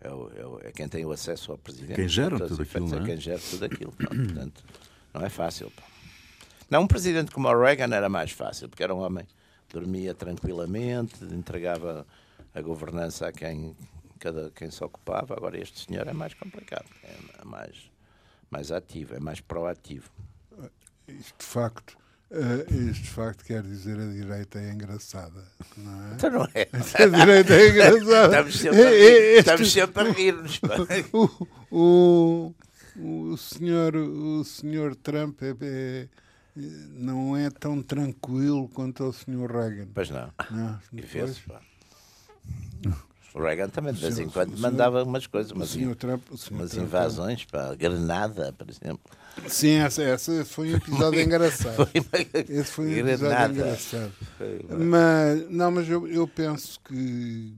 [0.00, 1.96] É, o, é, o, é quem tem o acesso ao presidente.
[1.96, 2.88] Quem gera tudo aquilo.
[2.88, 3.06] Não é?
[3.06, 3.92] Quem gera tudo aquilo.
[3.92, 4.64] Portanto,
[5.12, 5.70] não é fácil.
[5.70, 5.82] Pá.
[6.68, 9.26] Não, um presidente como o Reagan era mais fácil, porque era um homem
[9.72, 12.06] dormia tranquilamente, entregava
[12.54, 13.76] a governança a quem,
[14.18, 15.34] cada, quem se ocupava.
[15.34, 17.90] Agora, este senhor é mais complicado, é mais,
[18.50, 20.10] mais ativo, é mais proativo.
[21.08, 21.96] Isto de facto.
[22.28, 25.44] Uh, isto de facto quer dizer a direita é engraçada,
[25.76, 26.14] não é?
[26.14, 26.68] Então não é.
[27.00, 28.48] A direita é engraçada.
[28.48, 29.38] estamos sempre a, rir, este...
[29.38, 30.60] estamos sempre a rir-nos.
[31.12, 32.54] o, o,
[33.30, 36.08] o, senhor, o senhor Trump é, é,
[36.94, 39.86] não é tão tranquilo quanto o senhor Reagan.
[39.94, 40.28] Pois não.
[40.50, 41.40] não depois...
[43.36, 47.44] O Reagan também de vez em quando mandava umas coisas, umas, Trump, umas Trump, invasões
[47.44, 49.00] para Granada, por exemplo.
[49.48, 51.88] Sim, essa, essa foi um episódio engraçado.
[52.48, 53.52] Esse foi um episódio Granada.
[53.52, 54.12] engraçado.
[54.70, 57.54] Mas, não, mas eu, eu penso que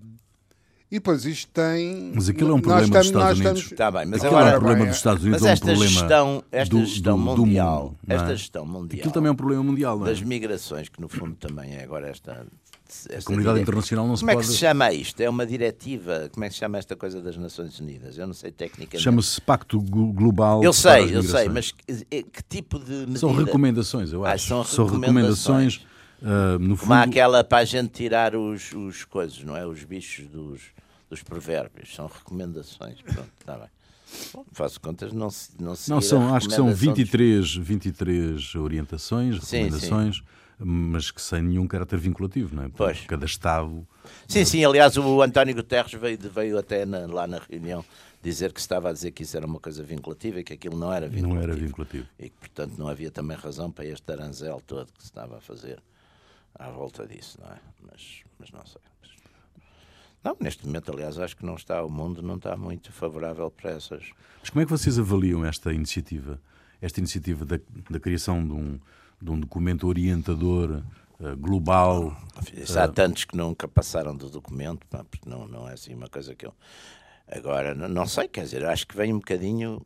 [0.91, 2.13] e depois isto tem.
[2.15, 3.63] Mas aquilo é um problema estamos, dos Estados Unidos.
[3.63, 3.79] Estamos...
[3.79, 5.77] Tá bem, mas aquilo agora, é um problema dos Estados Unidos, mas esta é um
[5.77, 8.15] problema gestão, esta do, gestão do, mundial, do mundo, é?
[8.15, 8.99] esta gestão mundial.
[9.01, 10.11] Aquilo também é um problema mundial, não é?
[10.11, 12.47] Das migrações, que no fundo também é agora esta.
[12.89, 13.63] Esta a comunidade dire...
[13.63, 14.47] internacional não se como pode.
[14.47, 15.21] Como é que se chama isto?
[15.21, 16.31] É uma diretiva?
[16.33, 18.19] Como é que se chama esta coisa das Nações Unidas?
[18.19, 19.03] Eu não sei tecnicamente.
[19.03, 20.63] Chama-se Pacto Global.
[20.63, 22.93] Eu sei, eu sei, mas que, que tipo de.
[22.93, 23.19] Medida?
[23.19, 24.55] São recomendações, eu acho.
[24.55, 25.39] Ah, são recomendações.
[25.39, 25.77] São recomendações
[26.23, 26.81] uh, no fundo...
[26.81, 29.67] Como há aquela para a gente tirar os, os coisas, não é?
[29.67, 30.61] Os bichos dos
[31.09, 33.01] dos provérbios, são recomendações.
[33.03, 33.69] Pronto, está bem.
[34.33, 40.17] Bom, faço contas, não se não, não são Acho que são 23, 23 orientações, recomendações,
[40.17, 40.29] sim, sim.
[40.59, 42.69] Mas que sem nenhum caráter vinculativo, não é?
[42.69, 43.01] Porque pois.
[43.07, 43.87] cada Estado.
[44.27, 47.85] Sim, sim, aliás, o António Guterres veio, veio até na, lá na reunião
[48.23, 50.93] dizer que estava a dizer que isso era uma coisa vinculativa e que aquilo não
[50.93, 51.35] era vinculativo.
[51.35, 52.07] Não era vinculativo.
[52.19, 55.41] E que, portanto, não havia também razão para este aranzel todo que se estava a
[55.41, 55.81] fazer
[56.55, 57.59] à volta disso, não é?
[57.83, 58.81] Mas, mas não sei.
[60.25, 63.71] Não, neste momento, aliás, acho que não está, o mundo não está muito favorável para
[63.71, 64.11] essas.
[64.41, 66.41] Mas como é que vocês avaliam esta iniciativa?
[66.83, 68.81] Esta iniciativa da, da criação de um,
[69.21, 70.83] de um documento orientador
[71.21, 72.17] uh, global?
[72.77, 72.93] Há uh...
[72.93, 76.47] tantos que nunca passaram do documento, pá, porque não, não é assim uma coisa que
[76.47, 76.55] eu.
[77.31, 79.85] Agora, não, não sei, quer dizer, acho que vem um bocadinho.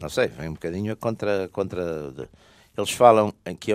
[0.00, 1.48] Não sei, vem um bocadinho contra.
[1.48, 2.12] contra
[2.76, 3.72] eles falam aqui.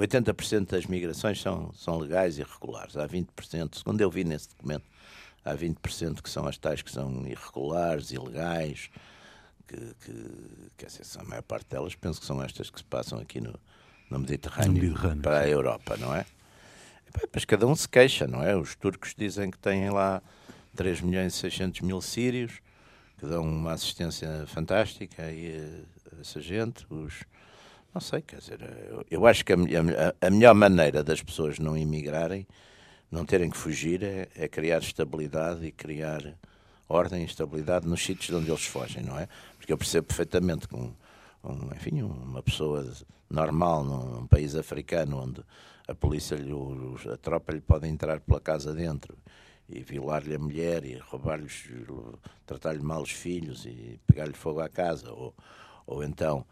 [0.00, 2.96] 80% das migrações são, são legais e irregulares.
[2.96, 4.84] Há 20%, segundo eu vi nesse documento,
[5.44, 8.90] há 20% que são as tais que são irregulares, ilegais,
[9.70, 13.20] que, que quer dizer, a maior parte delas penso que são estas que se passam
[13.20, 13.54] aqui no,
[14.10, 16.26] no Mediterrâneo, no Mediterrâneo para a Europa, não é?
[17.32, 18.56] Mas cada um se queixa, não é?
[18.56, 20.22] Os turcos dizem que têm lá
[20.76, 22.60] 3 milhões e 600 mil sírios,
[23.18, 26.86] que dão uma assistência fantástica a essa gente.
[26.88, 27.24] Os,
[27.92, 31.58] não sei, quer dizer, eu, eu acho que a, a, a, melhor maneira das pessoas
[31.58, 32.46] não emigrarem,
[33.10, 36.22] não terem que fugir, é, é criar estabilidade e criar
[36.90, 39.28] ordem e estabilidade nos sítios de onde eles fogem, não é?
[39.56, 40.92] Porque eu percebo perfeitamente que um,
[41.44, 42.92] um, enfim, uma pessoa
[43.30, 45.42] normal num, país africano onde
[45.86, 46.52] a polícia, lhe,
[47.12, 49.16] a tropa lhe pode entrar pela casa dentro
[49.68, 51.68] e violar-lhe a mulher e roubar-lhes,
[52.44, 55.32] tratar-lhe mal os filhos e pegar-lhe fogo à casa, ou,
[55.86, 56.44] ou então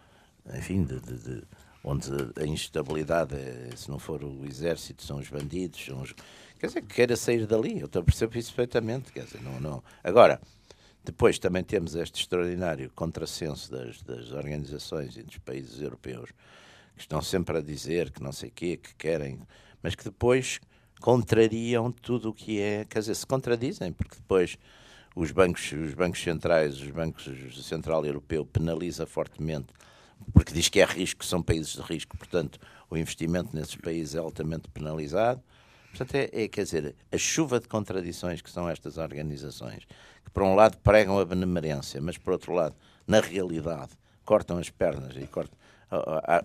[0.56, 1.42] enfim, de, de, de,
[1.84, 6.14] onde a instabilidade, é, se não for o exército, são os bandidos, são os...
[6.58, 9.82] quer dizer, que queira sair dali, eu perceber isso perfeitamente, quer dizer, não, não.
[10.02, 10.40] Agora,
[11.04, 16.30] depois também temos este extraordinário contrassenso das, das organizações e dos países europeus,
[16.94, 19.40] que estão sempre a dizer que não sei o quê, que querem,
[19.82, 20.60] mas que depois
[21.00, 24.58] contrariam tudo o que é, quer dizer, se contradizem, porque depois
[25.14, 29.72] os bancos, os bancos centrais, os bancos o Central Europeu penaliza fortemente
[30.32, 32.58] porque diz que é risco, são países de risco, portanto,
[32.90, 35.42] o investimento nesses países é altamente penalizado.
[35.90, 39.84] Portanto, é, é, quer dizer, a chuva de contradições que são estas organizações,
[40.24, 42.74] que por um lado pregam a benemerência, mas por outro lado,
[43.06, 43.92] na realidade,
[44.24, 45.58] cortam as pernas e cortam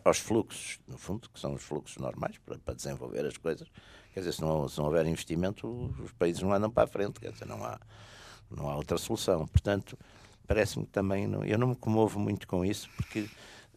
[0.05, 3.67] aos fluxos, no fundo, que são os fluxos normais para, para desenvolver as coisas.
[4.13, 5.67] Quer dizer, se não, se não houver investimento,
[6.01, 7.79] os países não andam para a frente, quer dizer, não há,
[8.49, 9.45] não há outra solução.
[9.47, 9.97] Portanto,
[10.47, 13.27] parece-me que também, eu não me comovo muito com isso, porque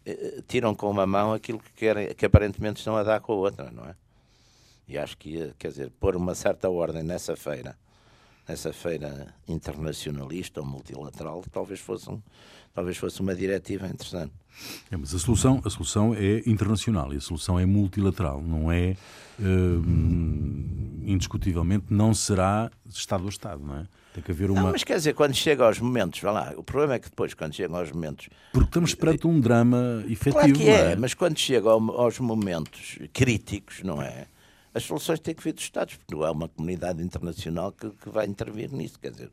[0.04, 3.36] eh, tiram com uma mão aquilo que querem, que aparentemente estão a dar com a
[3.36, 3.96] outra, não é?
[4.88, 7.76] E acho que, quer dizer, pôr uma certa ordem nessa feira,
[8.48, 12.22] nessa feira internacionalista ou multilateral, talvez fosse, um,
[12.72, 14.32] talvez fosse uma diretiva interessante.
[14.90, 18.96] É, mas a solução, a solução é internacional e a solução é multilateral, não é
[19.40, 19.82] uh,
[21.04, 23.86] indiscutivelmente não será Estado a Estado, não é?
[24.14, 24.62] Tem que haver uma.
[24.62, 27.34] Não, mas quer dizer, quando chega aos momentos, vá lá, o problema é que depois,
[27.34, 28.28] quando chegam aos momentos.
[28.52, 30.38] Porque estamos perante um drama efetivo.
[30.38, 30.96] Claro que é, é?
[30.96, 34.26] mas quando chega aos momentos críticos, não é?
[34.76, 38.10] As soluções têm que vir dos Estados, porque não há uma comunidade internacional que, que
[38.10, 38.98] vai intervir nisso.
[39.00, 39.30] Quer dizer,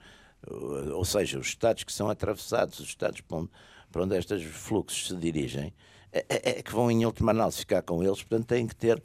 [0.48, 3.50] ou seja, os Estados que são atravessados, os Estados para onde,
[3.92, 5.74] para onde estes fluxos se dirigem,
[6.14, 9.04] é, é, é, que vão, em última análise, ficar com eles, portanto, têm que ter,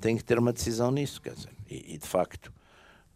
[0.00, 1.20] têm que ter uma decisão nisso.
[1.20, 2.52] Quer dizer, e, e de facto,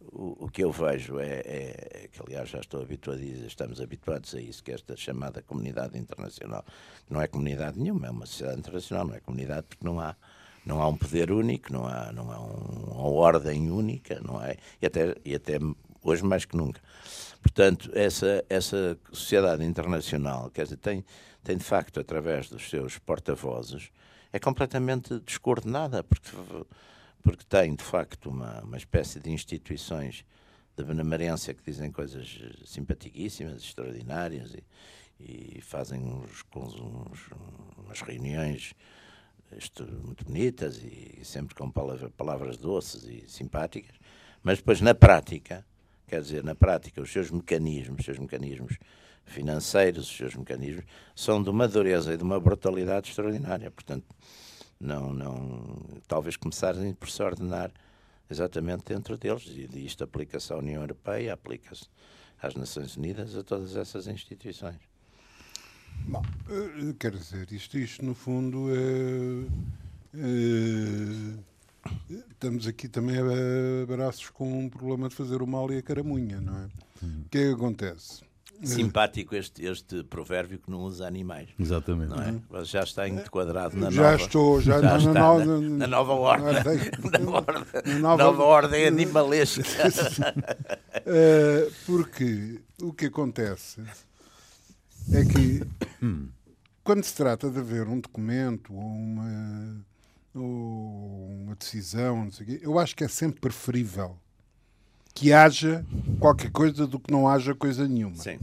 [0.01, 3.47] o, o, que eu vejo é, é, é, que, aliás, já estou habituado a dizer,
[3.47, 6.65] estamos habituados a isso, que esta chamada comunidade internacional
[7.09, 10.13] não é comunidade nenhuma, é uma sociedade internacional, não é comunidade porque não há
[10.65, 14.57] não há um poder único, não há, não há um, uma ordem única, não é?
[14.81, 15.59] E até, e até
[16.01, 16.81] hoje mais que nunca.
[17.41, 21.05] Portanto, essa, essa sociedade internacional, quer dizer, tem,
[21.43, 23.91] tem de facto, através dos seus porta-vozes,
[24.33, 26.31] é completamente descoordenada, porque,
[27.23, 30.25] porque tem de facto uma, uma espécie de instituições
[30.75, 34.53] de benemerência que dizem coisas simpaticíssimas, extraordinárias
[35.19, 37.29] e, e fazem uns, uns,
[37.77, 38.73] umas reuniões
[40.03, 43.95] muito bonitas e sempre com palavras, doces e simpáticas,
[44.43, 45.65] mas depois na prática,
[46.07, 48.77] quer dizer, na prática, os seus mecanismos, os seus mecanismos
[49.25, 53.71] financeiros, os seus mecanismos, são de uma dureza e de uma brutalidade extraordinária.
[53.71, 54.05] Portanto,
[54.79, 57.71] não, não, talvez começarem por se ordenar
[58.29, 61.87] exatamente dentro deles, e isto aplica-se à União Europeia, aplica-se
[62.41, 64.94] às Nações Unidas, a todas essas instituições.
[66.07, 69.45] Bom, eh, quer dizer, isto, isto no fundo é,
[70.17, 71.33] é,
[72.31, 76.41] Estamos aqui também a braços com um problema de fazer o mal e a caramunha,
[76.41, 76.65] não é?
[77.03, 78.23] O que é que acontece?
[78.63, 81.49] Simpático este, este provérbio que não usa animais.
[81.59, 82.09] Exatamente.
[82.09, 82.35] Não é?
[82.49, 84.23] Mas já está enquadrado na já nova...
[84.23, 86.53] Estou, já, já na, nova, na, na nova ordem.
[86.53, 86.63] Na,
[87.19, 89.63] na ordem, nova, nova ordem animalesca.
[91.85, 93.81] porque o que acontece
[95.11, 95.61] é que
[96.83, 99.85] quando se trata de haver um documento ou uma,
[100.33, 104.17] ou uma decisão, quê, eu acho que é sempre preferível
[105.13, 105.85] que haja
[106.19, 108.17] qualquer coisa do que não haja coisa nenhuma.
[108.17, 108.37] Sim.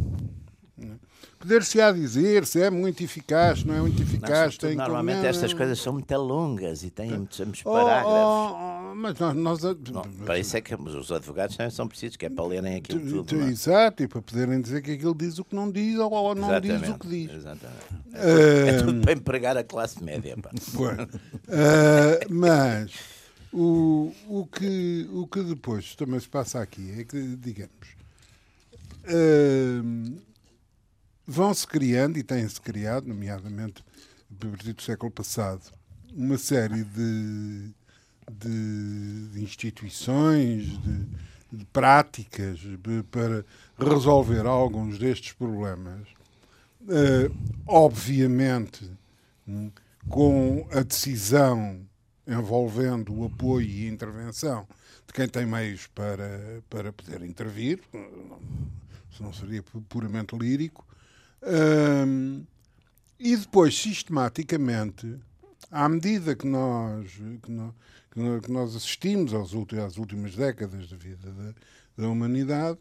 [1.38, 4.54] Poder-se-á dizer se é muito eficaz, não é muito eficaz.
[4.54, 8.12] Não, tem normalmente estas coisas são muito longas e têm muitos, muitos parágrafos.
[8.12, 8.71] Oh, oh,
[9.02, 12.30] mas nós, nós não, para isso é que os advogados também são precisos, que é
[12.30, 13.24] para lerem aquilo tudo.
[13.24, 13.48] Tu, é?
[13.48, 16.60] Exato, e para poderem dizer que aquilo diz o que não diz ou, ou não
[16.60, 17.32] diz o que diz.
[17.32, 17.82] Exatamente.
[18.14, 20.36] É, é tudo para empregar a classe média.
[20.36, 20.50] Pá.
[21.52, 22.92] Uh, mas
[23.52, 27.88] o, o, que, o que depois também se passa aqui é que, digamos.
[29.04, 30.22] Uh,
[31.26, 33.84] vão-se criando e têm-se criado, nomeadamente
[34.30, 35.62] a partir do século passado,
[36.14, 37.70] uma série de,
[38.30, 41.06] de, de instituições, de,
[41.52, 42.60] de práticas
[43.10, 43.44] para
[43.78, 46.08] resolver alguns destes problemas.
[46.82, 47.34] Uh,
[47.66, 48.90] obviamente,
[50.08, 51.80] com a decisão
[52.26, 54.66] envolvendo o apoio e intervenção
[55.06, 57.80] de quem tem meios para, para poder intervir,
[59.16, 60.86] se não seria puramente lírico,
[61.42, 62.44] um,
[63.18, 65.18] e depois, sistematicamente,
[65.70, 67.10] à medida que nós,
[67.42, 67.72] que nós,
[68.12, 69.52] que nós assistimos às
[69.96, 71.54] últimas décadas da vida da,
[71.96, 72.78] da humanidade,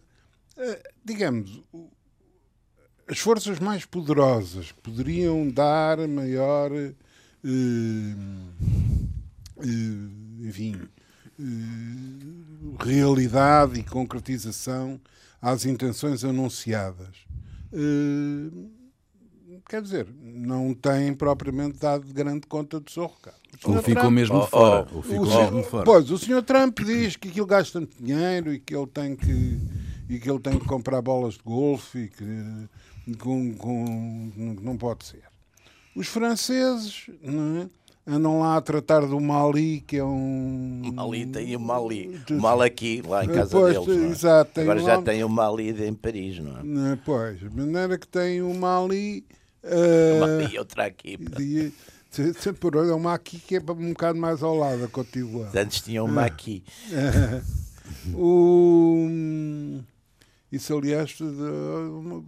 [0.57, 1.61] uh, digamos,
[3.07, 6.95] as forças mais poderosas que poderiam dar maior, uh,
[9.57, 10.81] uh, enfim,
[12.79, 14.99] realidade e concretização
[15.41, 17.25] às intenções anunciadas
[19.71, 23.37] quer dizer, não tem propriamente dado grande conta do seu recado.
[23.63, 24.87] Ou ficou Trump, mesmo oh, fora.
[24.91, 25.85] Oh, ou ficou o mesmo fora.
[25.85, 29.59] Pois, o senhor Trump diz que aquilo gasta muito dinheiro e que ele tem que,
[30.09, 34.31] e que, ele tem que comprar bolas de golfe e que com, com,
[34.61, 35.23] não pode ser.
[35.95, 37.69] Os franceses não é?
[38.05, 40.81] andam lá a tratar do Mali, que é um.
[40.93, 42.21] Mali tem o Mali.
[42.29, 44.03] O Mal aqui, lá em casa pois, deles.
[44.03, 44.07] É?
[44.09, 46.63] Exato, Agora já tem o Mali em Paris, não é?
[46.63, 49.23] Não, pois, de maneira que tem o Mali.
[49.63, 51.17] Uh, Mali outra aqui.
[51.39, 51.71] E,
[52.11, 55.19] sempre é uma aqui que é um bocado mais ao lado da Cote
[55.55, 56.63] Antes tinha uma aqui.
[58.15, 59.07] o.
[60.51, 61.17] Isso, aliás,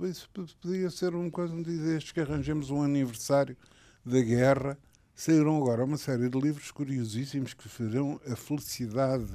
[0.10, 0.30] isso
[0.62, 3.58] podia ser coisa de destes que arranjemos um aniversário
[4.06, 4.78] da guerra
[5.16, 9.32] saíram agora uma série de livros curiosíssimos que farão a felicidade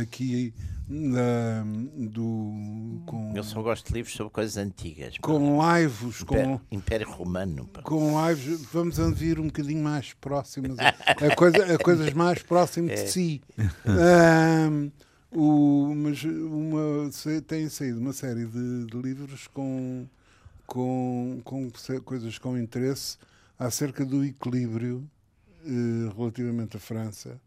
[0.00, 0.52] aqui
[0.88, 1.64] na,
[1.96, 7.66] do com eu só gosto de livros sobre coisas antigas com lives com Império Romano
[7.66, 7.82] pá.
[7.82, 12.90] com lives vamos vir um bocadinho mais próximos a, a, coisa, a coisas mais próximas
[13.00, 13.04] é.
[13.04, 13.42] de si
[13.86, 14.90] um,
[15.32, 17.08] O, mas uma,
[17.46, 20.04] tem saído uma série de, de livros com,
[20.66, 21.70] com, com
[22.04, 23.16] coisas com interesse
[23.56, 25.08] acerca do equilíbrio
[25.64, 27.38] eh, relativamente à França,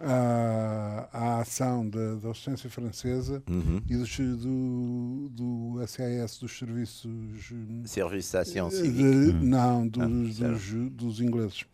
[0.00, 3.80] à, à ação da, da assistência francesa Uhum.
[3.88, 9.32] e dos, do, do SAS, dos serviços hum, Serviço de Ação Cívica.
[9.42, 11.64] não, dos, Ah, dos, dos ingleses.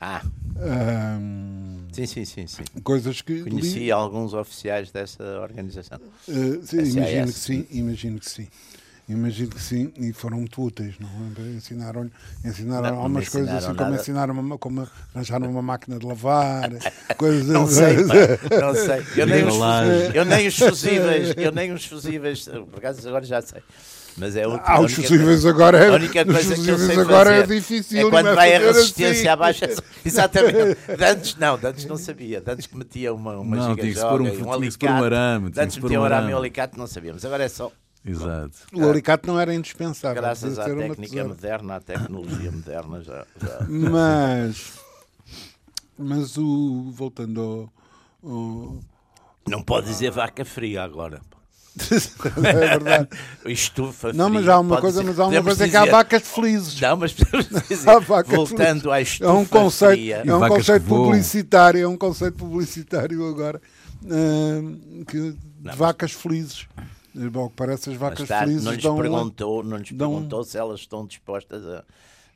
[0.00, 0.22] Ah,
[0.60, 2.64] Ahm, sim, sim, sim, sim.
[2.82, 5.98] coisas que li- Conheci alguns oficiais dessa organização.
[6.28, 8.48] Uh, sim, imagino que sim, imagino que sim.
[9.08, 11.48] Imagino que sim, e foram muito úteis, não é?
[11.56, 12.10] Ensinaram,
[12.44, 13.96] ensinaram Não, não algumas coisas assim, como nada.
[13.96, 16.70] ensinaram uma, como arranjar uma máquina de lavar,
[17.16, 18.14] coisas Não sei, pá,
[18.60, 19.02] não sei.
[19.16, 23.40] Eu nem, os, eu nem os fusíveis, eu nem os fusíveis, por acaso agora já
[23.40, 23.62] sei.
[24.18, 26.98] Mas é o- Ah, os fusíveis agora é, a única os coisa que eu sei
[26.98, 28.06] agora é difícil.
[28.06, 29.28] É quando não vai a fazer resistência assim.
[29.28, 29.64] abaixo.
[30.04, 30.76] Exatamente.
[30.96, 32.40] De Antes não, de antes não sabia.
[32.40, 34.52] De antes que metia uma, uma Não, tinha que se pôr um, gigajoga um um
[34.52, 35.04] alicate.
[35.04, 35.44] arame.
[35.46, 36.40] De Tinha que antes se pôr metia um um arame e um arame.
[36.46, 37.24] alicate, não sabíamos.
[37.24, 37.70] Agora é só.
[38.10, 38.56] Exato.
[38.74, 40.22] O alicate não era indispensável.
[40.22, 43.26] Graças à técnica moderna, à tecnologia moderna, já.
[43.40, 44.72] já- Mas,
[45.98, 47.70] mas o, voltando
[48.22, 48.76] ao, ao-
[49.48, 51.20] Não pode dizer vaca fria agora.
[52.44, 53.08] é verdade.
[53.46, 55.80] Estufa Não, fria, mas há uma pode coisa, dizer- mas há uma coisa que há
[55.80, 56.80] dizer- vacas felizes.
[56.80, 57.10] Não, mas
[57.68, 60.22] dizer, Há vacas voltando à É estufa um conceito, fria.
[60.26, 63.60] É um conceito publicitário, é um conceito publicitário agora
[64.02, 66.66] hum, que, de vacas felizes.
[67.14, 70.10] Bom, que parece as vacas está, felizes não lhes dão um- perguntou, não lhes dão-
[70.12, 71.84] perguntou se elas estão dispostas a,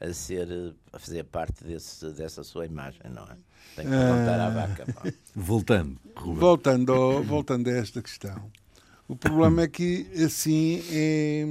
[0.00, 3.36] a ser a fazer parte desse, dessa sua imagem, não é?
[3.76, 4.86] Tem que perguntar à vaca.
[5.34, 6.40] Voltando, Ruben.
[6.40, 8.50] Voltando, ao- voltando a esta questão,
[9.08, 11.44] o problema é que assim é,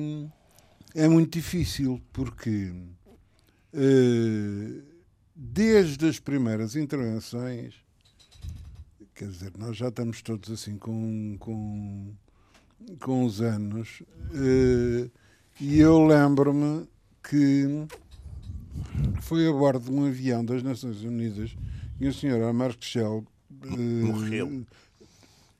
[0.96, 2.74] é muito difícil, porque
[3.74, 4.82] eh,
[5.36, 7.76] desde as primeiras intervenções,
[9.16, 12.14] quer dizer, nós já estamos todos assim com, com,
[13.00, 15.10] com os anos, eh,
[15.60, 16.88] e eu lembro-me
[17.28, 17.86] que
[19.22, 21.56] foi a bordo de um avião das Nações Unidas
[22.00, 23.26] e o senhor Amar Shell
[23.64, 24.66] Morreu.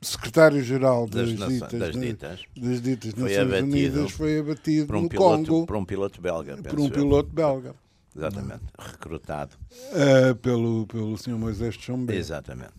[0.02, 2.40] secretário-geral Das, das, ditas, das ditas.
[2.58, 5.86] das ditas Foi Nações abatido Unidas foi abatido Por um, no piloto, Congo por um
[5.86, 6.92] piloto belga, por um eu.
[6.92, 7.76] piloto belga
[8.16, 8.64] Exatamente.
[8.78, 9.56] Recrutado.
[9.94, 12.14] ah, pelo, pelo senhor Moisés Chombe.
[12.14, 12.74] Exatamente.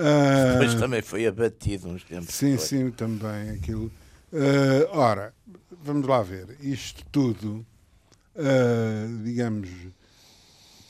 [0.00, 2.68] Ah, Depois também foi abatido uns tempos Sim, depois.
[2.68, 3.90] sim, também aquilo.
[4.32, 5.34] Ah, ora,
[5.82, 6.56] vamos lá ver.
[6.60, 7.66] Isto tudo,
[8.36, 9.68] ah, digamos,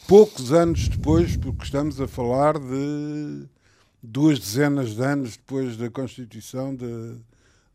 [0.06, 3.44] poucos anos depois, porque estamos a falar de
[4.02, 7.16] duas dezenas de anos depois da Constituição de-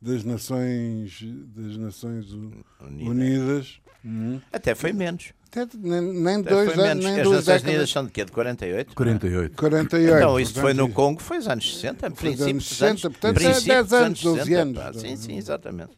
[0.01, 1.19] das Nações,
[1.55, 3.07] das Nações Unidas.
[3.07, 3.81] Unidas.
[4.05, 4.39] Hum.
[4.51, 5.31] Até foi menos.
[5.61, 7.05] Até nem, nem dois foi anos, menos.
[7.05, 8.25] nem As duas Nações Unidas são de quê?
[8.25, 8.95] De 48?
[8.95, 9.55] 48.
[9.55, 10.19] 48.
[10.19, 13.09] Não, isso foi no Congo, foi nos anos 60, Foi nos princípios anos dos 60,
[13.11, 14.77] portanto, é princípios 10 dos anos, 12 60, anos.
[14.77, 14.93] pá.
[15.07, 15.91] Sim, sim, exatamente.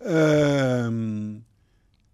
[0.00, 1.40] Ahm,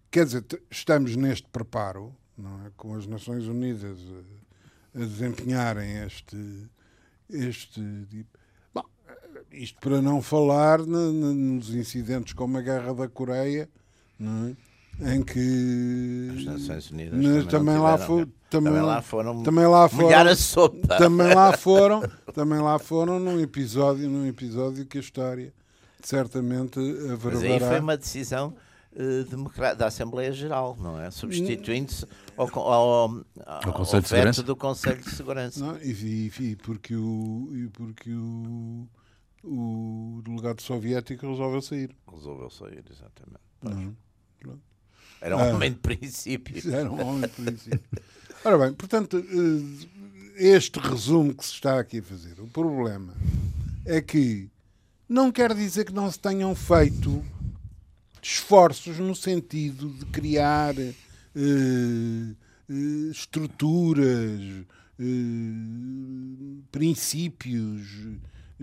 [0.09, 2.71] quer dizer, estamos neste preparo, não é?
[2.77, 3.97] com as Nações Unidas
[4.95, 6.37] a, a desempenharem este.
[7.29, 8.37] este tipo-
[8.73, 8.83] Bom,
[9.51, 13.69] isto para não falar nos incidentes como a Guerra da Coreia,
[14.19, 14.55] não é?
[14.99, 16.27] Em que.
[16.37, 18.29] As Nações Unidas Mas também, também lá tiveram, fo- cara.
[18.49, 20.97] também Também lá- foram também lá foram- sopa.
[20.97, 22.01] também lá foram
[22.33, 25.53] também lá foram num episódio num episódio que a história
[26.03, 28.53] certamente Mas aí averbará foi uma decisão
[28.95, 31.09] eh, da Assembleia Geral, não é?
[31.11, 34.43] Substituindo-se ao, ao, ao, ao Conselho de veto Segurança?
[34.43, 35.65] do Conselho de Segurança.
[35.65, 38.87] Não, e, e- e porque o e porque o,
[39.43, 41.95] o delegado soviético resolveu sair.
[42.11, 43.41] Resolveu sair, exatamente.
[43.63, 43.95] Não.
[45.21, 45.47] Era um Ah.
[45.53, 46.57] homem de princípio.
[46.57, 47.79] Isso Era um homem de princípio.
[48.43, 49.87] Ora bem, portanto, eh,
[50.35, 53.13] este resumo que se está aqui a fazer, o problema
[53.85, 54.49] é que
[55.07, 57.23] não quer dizer que não se tenham feito
[58.21, 60.93] esforços no sentido de criar eh,
[61.35, 62.33] eh,
[63.11, 64.41] estruturas,
[64.99, 65.03] eh,
[66.71, 67.81] princípios,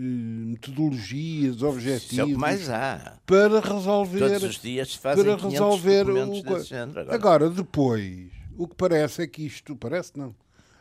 [0.01, 3.17] metodologias, Isso é o objetivos que mais há.
[3.25, 6.99] para resolver Todos os dias fazem para 500 resolver o desse género.
[7.01, 10.33] Agora, Agora, depois, o que parece é que isto, parece não,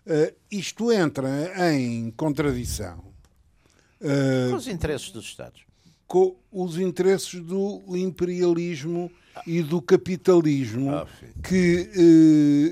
[0.06, 1.28] eh, isto entra
[1.72, 3.04] em contradição
[4.00, 5.62] eh, com os interesses dos Estados.
[6.06, 9.10] com os interesses do imperialismo
[9.46, 11.06] e do capitalismo Ah,
[11.42, 11.90] que,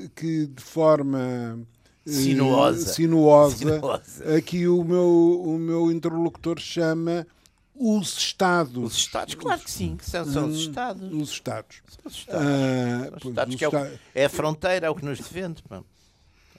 [0.05, 1.19] eh, que de forma
[1.61, 1.76] eh,
[2.07, 2.93] Sinuosa.
[2.93, 4.37] sinuosa, Sinuosa.
[4.37, 7.27] aqui o meu, o meu interlocutor chama
[7.75, 8.77] os Estados.
[8.83, 11.13] Os Estados, claro que sim, que são, são os Estados.
[11.13, 11.77] Os Estados.
[11.89, 12.47] São os Estados.
[12.47, 15.05] Ah, São os pois, Estados os que é, o- é a fronteira, é o que
[15.05, 15.63] nos defende.
[15.63, 15.83] pá.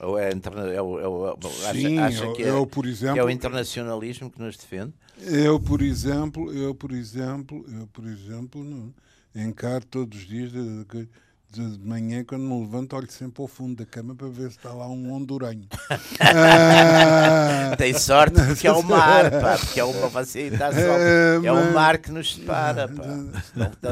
[0.00, 1.36] Ou é, é o, é o-
[1.66, 4.40] acha, Sim, acha é que é é, o, por que exemplo, é o internacionalismo que
[4.40, 4.92] nos defende.
[5.20, 8.94] Eu, por exemplo, eu, por exemplo, eu, por exemplo, não,
[9.34, 11.08] encaro todos os dias de, de,
[11.50, 14.72] de manhã, quando me levanto, olho sempre ao fundo da cama para ver se está
[14.72, 15.66] lá um honduranho.
[16.20, 20.98] ah, Tem sorte porque é o mar, pá, porque é uma facilidade só.
[20.98, 23.02] É, é o mar que nos separa, pá.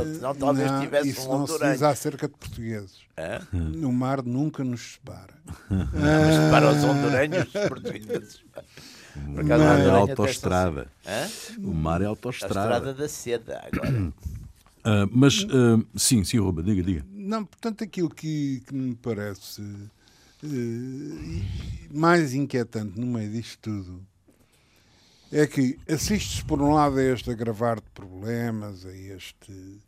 [0.05, 1.47] Senão, talvez não, tivesse isso um honduranho.
[1.47, 3.07] Isso não se diz acerca de portugueses.
[3.17, 3.41] É?
[3.53, 5.35] O mar nunca nos separa.
[5.71, 8.41] Não, mas separa os honduranhos dos portugueses.
[9.35, 10.87] Por acaso, mar é autoestrada.
[11.59, 12.61] O mar é autoestrada.
[12.61, 13.91] A estrada da seda, agora.
[13.91, 17.16] Uh, mas, uh, sim, sim, Ruba, diga, diga.
[17.27, 19.91] Não, portanto, aquilo que, que me parece uh,
[21.91, 24.07] mais inquietante no meio disto tudo
[25.33, 29.81] é que assistes por um lado a este agravar de problemas, a este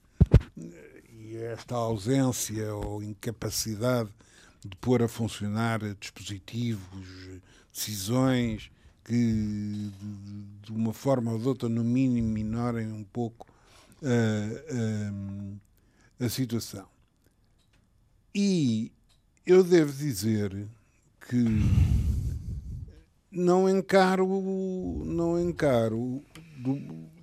[1.13, 4.11] e esta ausência ou incapacidade
[4.65, 7.07] de pôr a funcionar dispositivos,
[7.73, 8.69] decisões
[9.05, 9.93] que
[10.63, 13.47] de, uma forma ou de outra, no mínimo, minorem um pouco
[14.03, 14.11] a,
[16.21, 16.98] a, a situação.
[18.41, 18.93] E
[19.45, 20.69] eu devo dizer
[21.29, 21.45] que
[23.33, 24.29] não encaro,
[25.05, 26.23] não encaro,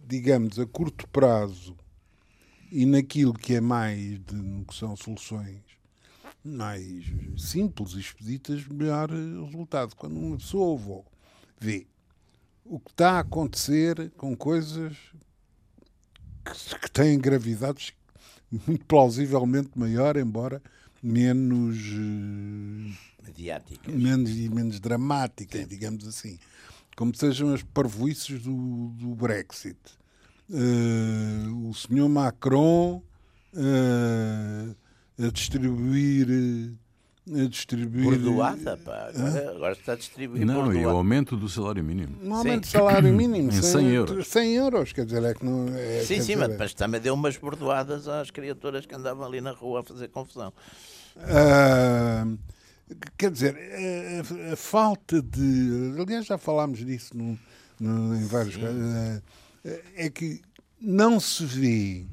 [0.06, 1.74] digamos, a curto prazo
[2.70, 5.62] e naquilo que é mais de que são soluções
[6.44, 7.06] mais
[7.38, 9.96] simples e expeditas, melhor resultado.
[9.96, 11.06] Quando uma pessoa
[11.58, 11.88] vê
[12.66, 14.98] o que está a acontecer com coisas
[16.44, 17.94] que, que têm gravidades
[18.68, 20.62] muito plausivelmente maior, embora
[21.06, 21.78] menos
[23.24, 25.68] mediáticas, menos menos dramáticas, Sim.
[25.68, 26.40] digamos assim,
[26.96, 29.78] como sejam as parvoices do, do Brexit.
[30.50, 33.02] Uh, o senhor Macron
[33.54, 34.76] uh,
[35.18, 36.76] a distribuir
[37.28, 38.20] a distribuir.
[38.20, 39.10] Bordoada, pá.
[39.10, 40.46] Agora, agora, está a distribuir.
[40.46, 40.80] Não, bordoada.
[40.80, 42.16] e o aumento do salário mínimo.
[42.22, 43.50] No aumento do salário mínimo.
[43.52, 44.28] em 100 euros.
[44.28, 45.68] 100 euros, quer dizer, é que não.
[45.76, 49.52] É, sim, sim, dizer, mas também deu umas bordoadas às criaturas que andavam ali na
[49.52, 50.54] rua a fazer confusão.
[51.18, 52.38] Uh,
[53.18, 55.96] quer dizer, a, a, falta de.
[56.00, 57.38] Aliás, já falámos disso no,
[57.80, 58.76] no, em vários casos.
[58.76, 59.22] Uh,
[59.96, 60.42] é que
[60.80, 62.06] não se vê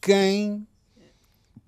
[0.00, 0.66] quem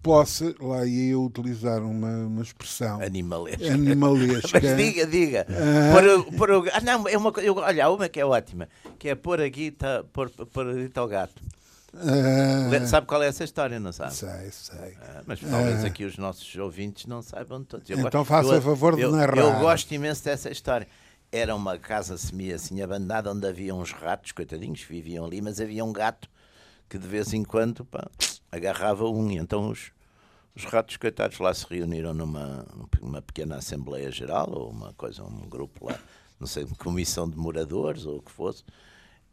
[0.03, 3.75] possa, lá ia eu utilizar uma, uma expressão animalesca.
[3.75, 4.49] animalesca.
[4.63, 5.47] Mas diga, diga.
[5.49, 6.27] Uh...
[6.33, 8.69] Pôr, pôr, ah, não, é uma, eu, olha, uma que é ótima,
[8.99, 11.43] que é pôr a guita, pôr, pôr a guita ao gato.
[11.95, 12.87] Uh...
[12.87, 14.15] Sabe qual é essa história, não sabe?
[14.15, 14.91] Sei, sei.
[14.93, 17.89] Uh, mas talvez aqui os nossos ouvintes não saibam todos.
[17.89, 19.39] Eu então faça a favor de eu, narrar.
[19.39, 20.87] Eu gosto imenso dessa história.
[21.33, 25.85] Era uma casa semi assim abandonada onde havia uns ratos, coitadinhos, viviam ali, mas havia
[25.85, 26.29] um gato
[26.89, 28.09] que de vez em quando pá,
[28.51, 29.31] agarrava um.
[29.31, 29.93] E então os,
[30.57, 32.67] os ratos coitados lá se reuniram numa
[33.01, 35.99] uma pequena Assembleia Geral, ou uma coisa, um grupo lá,
[36.41, 38.65] não sei, comissão de moradores ou o que fosse.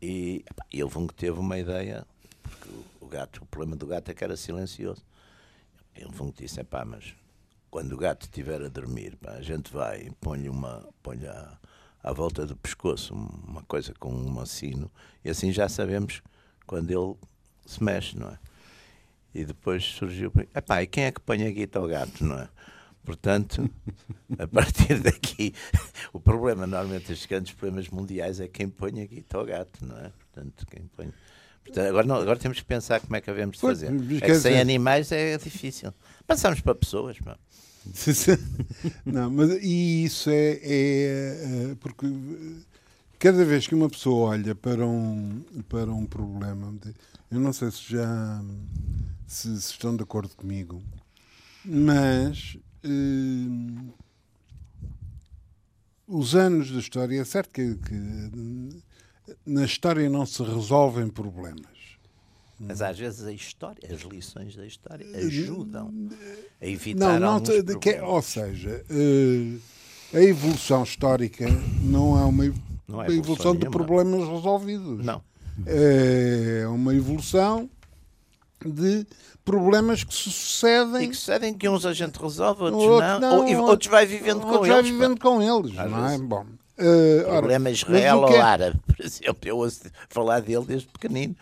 [0.01, 2.05] E, pá, e houve um que teve uma ideia,
[2.49, 2.69] porque
[3.01, 5.03] o, gato, o problema do gato é que era silencioso.
[5.97, 7.15] E houve um que disse: pá, mas
[7.69, 10.87] quando o gato estiver a dormir, pá, a gente vai e põe-lhe uma.
[11.01, 14.91] Põe à, volta do pescoço uma coisa com um sino,
[15.23, 16.21] e assim já sabemos
[16.67, 17.15] quando ele
[17.65, 18.39] se mexe, não é?
[19.33, 22.47] E depois surgiu, epá, e quem é que põe a guita ao gato, não é?
[23.03, 23.69] Portanto,
[24.39, 25.53] a partir daqui,
[26.11, 29.97] o problema, normalmente, estes grandes problemas mundiais é quem põe a guita ao gato, não
[29.97, 30.09] é?
[30.09, 31.13] Portanto, quem põe.
[31.65, 33.91] Portanto, agora, não, agora temos que pensar como é que havemos de fazer.
[34.21, 35.91] É sem animais é difícil.
[36.27, 37.37] Passamos para pessoas, pá.
[39.05, 42.07] não, mas e isso é, é, é, porque
[43.19, 46.73] cada vez que uma pessoa olha para um para um problema,
[47.29, 48.41] eu não sei se já
[49.27, 50.81] se, se estão de acordo comigo,
[51.63, 53.93] mas uh,
[56.07, 58.81] os anos da história, é certo que, que,
[59.45, 61.75] na história não se resolvem problemas.
[62.59, 66.09] Mas às vezes a história, as lições da história ajudam
[66.61, 69.59] a evitar não, não, de, que, Ou seja, uh,
[70.17, 71.45] a evolução histórica
[71.81, 72.53] não é uma,
[72.87, 75.05] não é evolução, evolução de problemas resolvidos.
[75.05, 75.21] Não.
[75.65, 77.69] É uma evolução
[78.65, 79.05] de
[79.43, 81.03] problemas que sucedem.
[81.03, 83.19] E que sucedem que uns a gente resolve, outros, outro, não.
[83.19, 83.45] não.
[83.45, 84.91] Ou, outros vai vivendo outros com vai eles.
[84.91, 86.17] vivendo com eles, não é?
[86.17, 86.45] Bom,
[86.79, 88.41] uh, problema ora, Israel ou é...
[88.41, 89.39] árabe, por exemplo.
[89.43, 91.35] Eu ouço falar dele desde pequenino.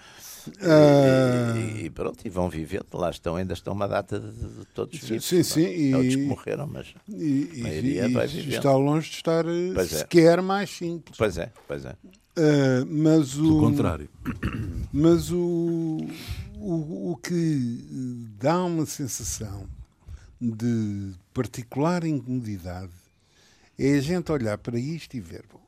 [0.47, 1.57] Uh...
[1.57, 4.99] E, e, pronto, e vão vivendo, lá estão, ainda estão uma data de, de todos
[4.99, 5.25] vivos.
[5.25, 5.65] Sim, sim.
[5.65, 8.55] E, outros que morreram, mas e, a maioria vai vivendo.
[8.55, 9.97] Está longe de estar eh, pois é.
[9.99, 10.41] sequer é.
[10.41, 11.17] mais simples.
[11.17, 11.95] Pois é, pois é.
[12.36, 14.09] Uh, mas o, Do contrário.
[14.95, 16.07] Mas o,
[16.59, 17.79] o, o que
[18.39, 19.67] dá uma sensação
[20.39, 22.91] de particular incomodidade
[23.78, 25.45] é a gente olhar para isto e ver.
[25.51, 25.61] Bom,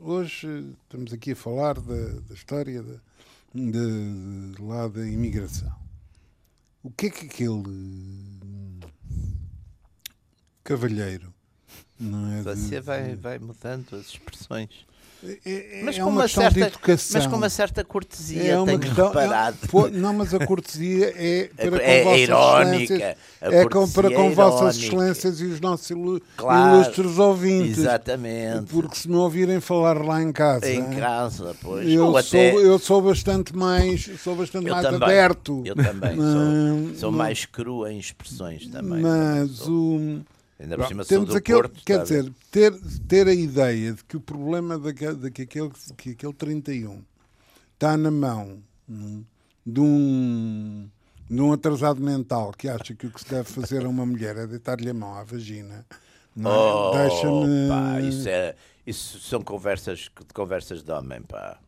[0.00, 3.00] hoje estamos aqui a falar da, da história de,
[3.54, 5.72] de, de lá da imigração.
[6.82, 7.62] O que é que aquele
[10.64, 11.32] cavalheiro
[11.98, 12.42] não é?
[12.42, 14.70] Você de- vai, vai mudando as expressões.
[15.24, 15.38] É,
[15.78, 17.10] é- Mas, é com uma uma questão certa, de educação.
[17.20, 19.56] mas com uma certa cortesia, é uma tenho questão, reparado.
[19.86, 24.10] é- não, mas a cortesia é para com É- é vossas irónica, é com, para
[24.10, 27.78] com é vossas excelências e os nossos ilu- Claro, ilustres ouvintes.
[27.78, 28.66] Exatamente.
[28.72, 31.88] Porque se me ouvirem falar lá em casa, Em casa, pois.
[31.88, 32.54] eu, Ou sou, até...
[32.56, 35.02] eu sou bastante mais, sou bastante Eu mais também.
[35.08, 35.62] aberto.
[35.64, 36.16] Eu também.
[36.16, 39.00] Sou, sou mais cru em expressões também.
[39.00, 40.20] Mas o.
[40.62, 41.82] Ainda por cima temos aquele, Porto.
[41.84, 42.72] quer dizer, ter,
[43.08, 47.02] ter a ideia de que o problema de que aquele, que aquele 31
[47.74, 49.24] está na mão hum,
[49.66, 50.88] de um,
[51.28, 54.36] de um atrasado mental que acha que o que se deve fazer a uma mulher
[54.36, 55.84] é deitar-lhe a mão à vagina.
[56.36, 56.54] Não é?
[56.54, 57.68] Oh, Deixa-me.
[57.68, 58.54] pá, isso, é,
[58.86, 61.58] isso são conversas de conversas de homem, pá.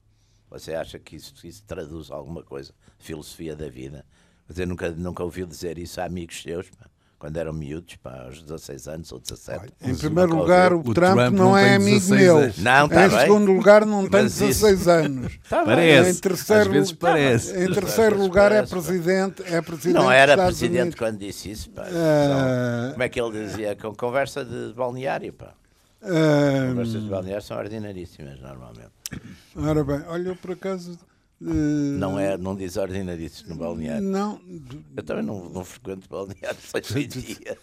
[0.51, 2.73] Você acha que isso, isso traduz alguma coisa?
[3.01, 4.07] Filosofia da vida?
[4.49, 6.87] Você nunca, nunca ouviu dizer isso a amigos seus, pá,
[7.19, 9.73] quando eram miúdos, pá, aos 16 anos ou 17?
[9.83, 12.39] Em primeiro lugar, o, Trump, Trump não, não é amigo 16 meu.
[12.39, 12.59] anos.
[12.59, 13.21] Não, tá em bem.
[13.21, 15.39] segundo lugar, não tem Mas isso- 16 anos.
[15.49, 15.65] Tá.
[15.65, 16.11] Parece.
[16.11, 17.51] Em terceiro, Às vezes parece.
[17.65, 20.99] Em terceiro lugar parece, é presidente, é presidente Não era presidente Unidos.
[20.99, 21.85] quando disse isso, pá.
[21.85, 23.77] São- como é que ele dizia?
[23.77, 25.53] Com conversa de balneário, pá.
[26.03, 28.91] Ah, Conversas de balneário são ordinaríssimas, normalmente.
[29.57, 30.99] ora bem, olha, eu por acaso.
[31.43, 34.03] Eh, Não, é, não diz ordinaríssimo no balneário.
[34.03, 34.41] Não,
[34.97, 37.59] Eu também não, não frequento balneário seis em dia.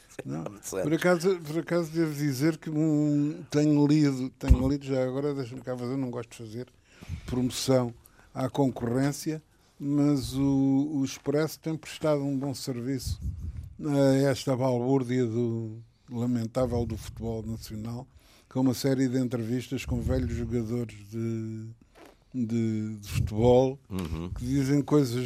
[0.83, 5.61] Por acaso, por acaso devo dizer que hum, tenho lido, tenho lido já agora, deixa-me
[5.61, 6.67] cá fazer, não gosto de fazer
[7.25, 7.93] promoção
[8.33, 9.41] à concorrência,
[9.79, 13.19] mas o, o Expresso tem prestado um bom serviço
[13.83, 18.05] a esta balbúrdia do lamentável do futebol nacional,
[18.47, 21.67] com uma série de entrevistas com velhos jogadores de,
[22.33, 24.29] de, de futebol Uhum.
[24.37, 25.23] que dizem coisas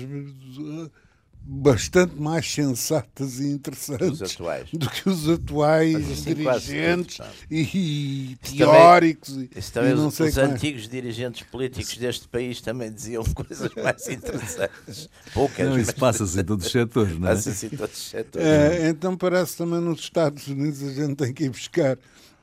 [1.48, 4.36] bastante mais sensatas e interessantes
[4.74, 7.20] do que os atuais dirigentes
[7.52, 12.28] e, e teóricos e, Isso também, e não os, sei os antigos dirigentes políticos deste
[12.28, 15.08] país também diziam coisas mais interessantes.
[15.36, 17.36] Poucas, Não, mas isso passa-se em todos os setores, não é?
[17.36, 18.48] passa-se em todos os setores.
[18.48, 21.96] É, então parece também nos Estados Unidos a gente tem que ir buscar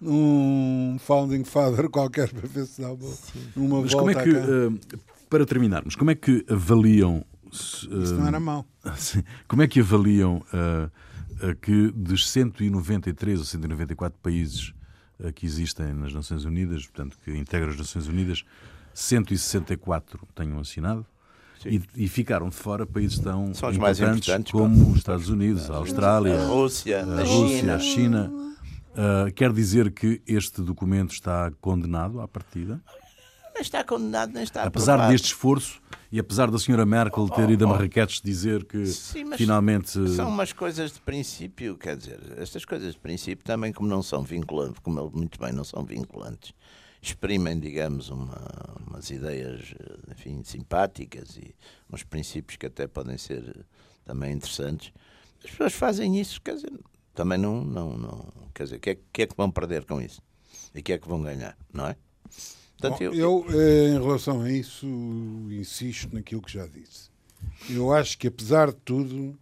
[0.02, 3.08] um founding father qualquer para ver se dá uma,
[3.56, 4.98] uma Mas volta como é que, eh,
[5.30, 7.24] para terminarmos, como é que avaliam.
[7.52, 8.66] se, Isso eh, não era mau.
[8.96, 9.22] Sim.
[9.46, 10.88] Como é que avaliam eh,
[11.42, 14.74] eh, que dos 193 ou 194 países
[15.22, 18.44] eh, que existem nas Nações Unidas, portanto, que integram as Nações Unidas,
[18.94, 21.06] 164 tenham assinado?
[21.64, 25.70] E, e ficaram de fora países tão São os mais importantes, como os Estados Unidos,
[25.70, 27.74] a Austrália, A Rússia, a a Rússia, China.
[27.74, 28.32] a China.
[28.96, 32.80] Ah, quer dizer que este documento está condenado à partida?
[33.54, 35.12] Nem está condenado, nem está Apesar aprovado.
[35.12, 35.80] deste esforço
[36.10, 40.28] e apesar da senhora Merkel ter ido a Marrakech dizer que Sim, mas finalmente São
[40.28, 44.78] umas coisas de princípio, quer dizer, estas coisas de princípio também, como não são vinculantes,
[44.82, 46.54] como muito bem não são vinculantes,
[47.00, 48.38] exprimem, digamos, uma,
[48.86, 49.74] umas ideias,
[50.10, 51.54] enfim, simpáticas e
[51.92, 53.66] uns princípios que até podem ser
[54.04, 54.92] também interessantes.
[55.44, 56.72] As pessoas fazem isso, quer dizer,
[57.14, 60.00] também não, não, não quer dizer, o que é, que é que vão perder com
[60.00, 60.22] isso?
[60.74, 61.96] E o que é que vão ganhar, não é?
[62.78, 64.86] Portanto, Bom, eu, eu, eh, em relação a isso,
[65.50, 67.10] insisto naquilo que já disse.
[67.70, 69.38] Eu acho que, apesar de tudo,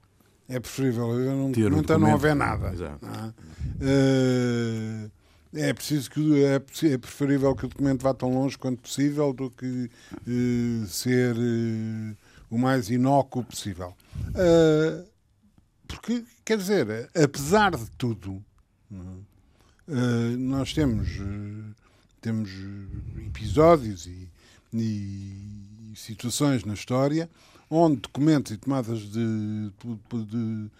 [0.48, 2.72] é preferível haver um Ter o documento a não haver nada.
[3.00, 3.34] Não é?
[3.80, 5.10] Eh,
[5.52, 9.50] é preciso que é, é preferível que o documento vá tão longe quanto possível do
[9.50, 9.90] que
[10.26, 12.14] eh, ser eh,
[12.50, 13.94] o mais inócuo possível.
[14.34, 15.04] Eh,
[15.94, 18.42] porque, quer dizer, apesar de tudo?
[19.88, 21.74] Eh, nós temos, eh,
[22.20, 24.28] temos eh, episódios e,
[24.72, 27.28] e situações na história
[27.68, 30.70] onde documentos e tomadas de, de, de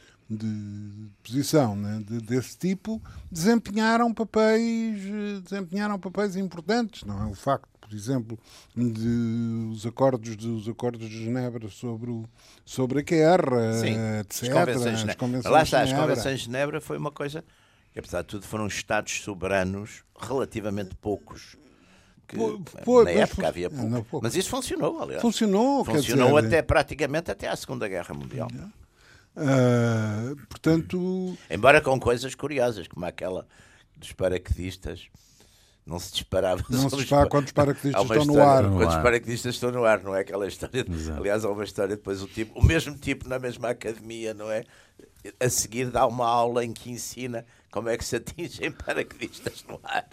[1.22, 3.01] posição né, de- desse tipo
[3.31, 7.05] desempenharam papéis, eh, desempenharam papéis importantes.
[7.05, 7.26] Não é?
[7.26, 8.39] O facto, por exemplo,
[8.76, 12.24] de os acordos, dos acordos de Genebra sobre, o,
[12.64, 14.43] sobre a guerra, Sim, etc.
[14.43, 15.16] as convenções de as Genebra.
[15.16, 17.45] convenções Lá de está, as convenções de Genebra foi uma coisa
[17.93, 21.57] que, apesar de tudo, foram Estados soberanos relativamente poucos.
[22.28, 22.37] Que,
[22.85, 24.09] po- na época havia não, poucos.
[24.09, 24.20] poucos.
[24.28, 25.20] Mas isso funcionou, aliás.
[25.20, 28.49] Funcionou, Funcionou dizer, até praticamente até à Segunda Guerra Mundial.
[29.41, 33.47] Ah, portanto, Embora com coisas curiosas, como aquela
[33.97, 35.09] dos paraquedistas.
[35.86, 36.62] Não se disparava.
[36.68, 38.62] Não se dispara pa- quando os paraquedistas estão no ar.
[38.62, 39.03] Quando os ar.
[39.03, 40.84] paraquedistas estão no ar, não é aquela história.
[40.88, 41.18] Exato.
[41.18, 44.64] Aliás, há uma história depois o tipo, o mesmo tipo na mesma academia, não é?
[45.38, 49.78] a seguir dá uma aula em que ensina como é que se atingem paraquedistas no
[49.82, 50.09] ar.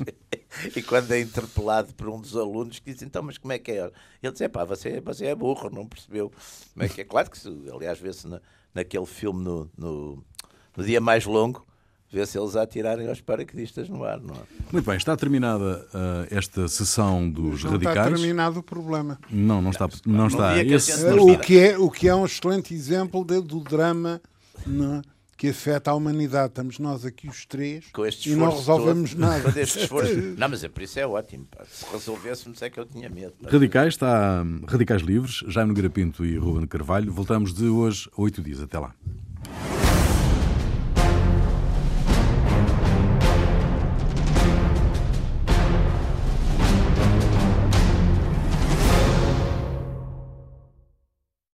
[0.76, 3.72] E quando é interpelado por um dos alunos que diz, então, mas como é que
[3.72, 3.92] é?
[4.22, 6.32] Ele diz, pá, você, você é burro, não percebeu
[6.74, 7.06] como é que é.
[7.06, 7.40] Claro que,
[7.74, 8.42] aliás, vê-se na,
[8.78, 10.24] naquele filme no, no,
[10.76, 11.66] no Dia Mais Longo,
[12.10, 14.20] vê-se eles a atirarem aos paraquedistas no ar.
[14.20, 14.40] Não é?
[14.72, 17.98] Muito bem, está terminada uh, esta sessão dos não radicais.
[17.98, 19.20] está terminado o problema.
[19.30, 19.90] Não, não está.
[20.06, 20.64] Não, não está.
[20.64, 21.06] Esse...
[21.08, 24.22] O, que é, o que é um excelente exemplo de, do drama
[24.66, 25.02] não,
[25.38, 26.50] que afeta a humanidade.
[26.50, 27.86] Estamos nós aqui os três
[28.26, 29.54] e não resolvemos todo, nada.
[30.38, 31.46] não, mas é por isso é ótimo.
[31.46, 31.64] Pá.
[31.70, 33.34] Se resolvêssemos é que eu tinha medo.
[33.42, 33.50] Pá.
[33.52, 37.12] Radicais está Radicais Livres, Jaime Garapinto e Ruben Carvalho.
[37.14, 38.60] Voltamos de hoje a oito dias.
[38.60, 38.94] Até lá.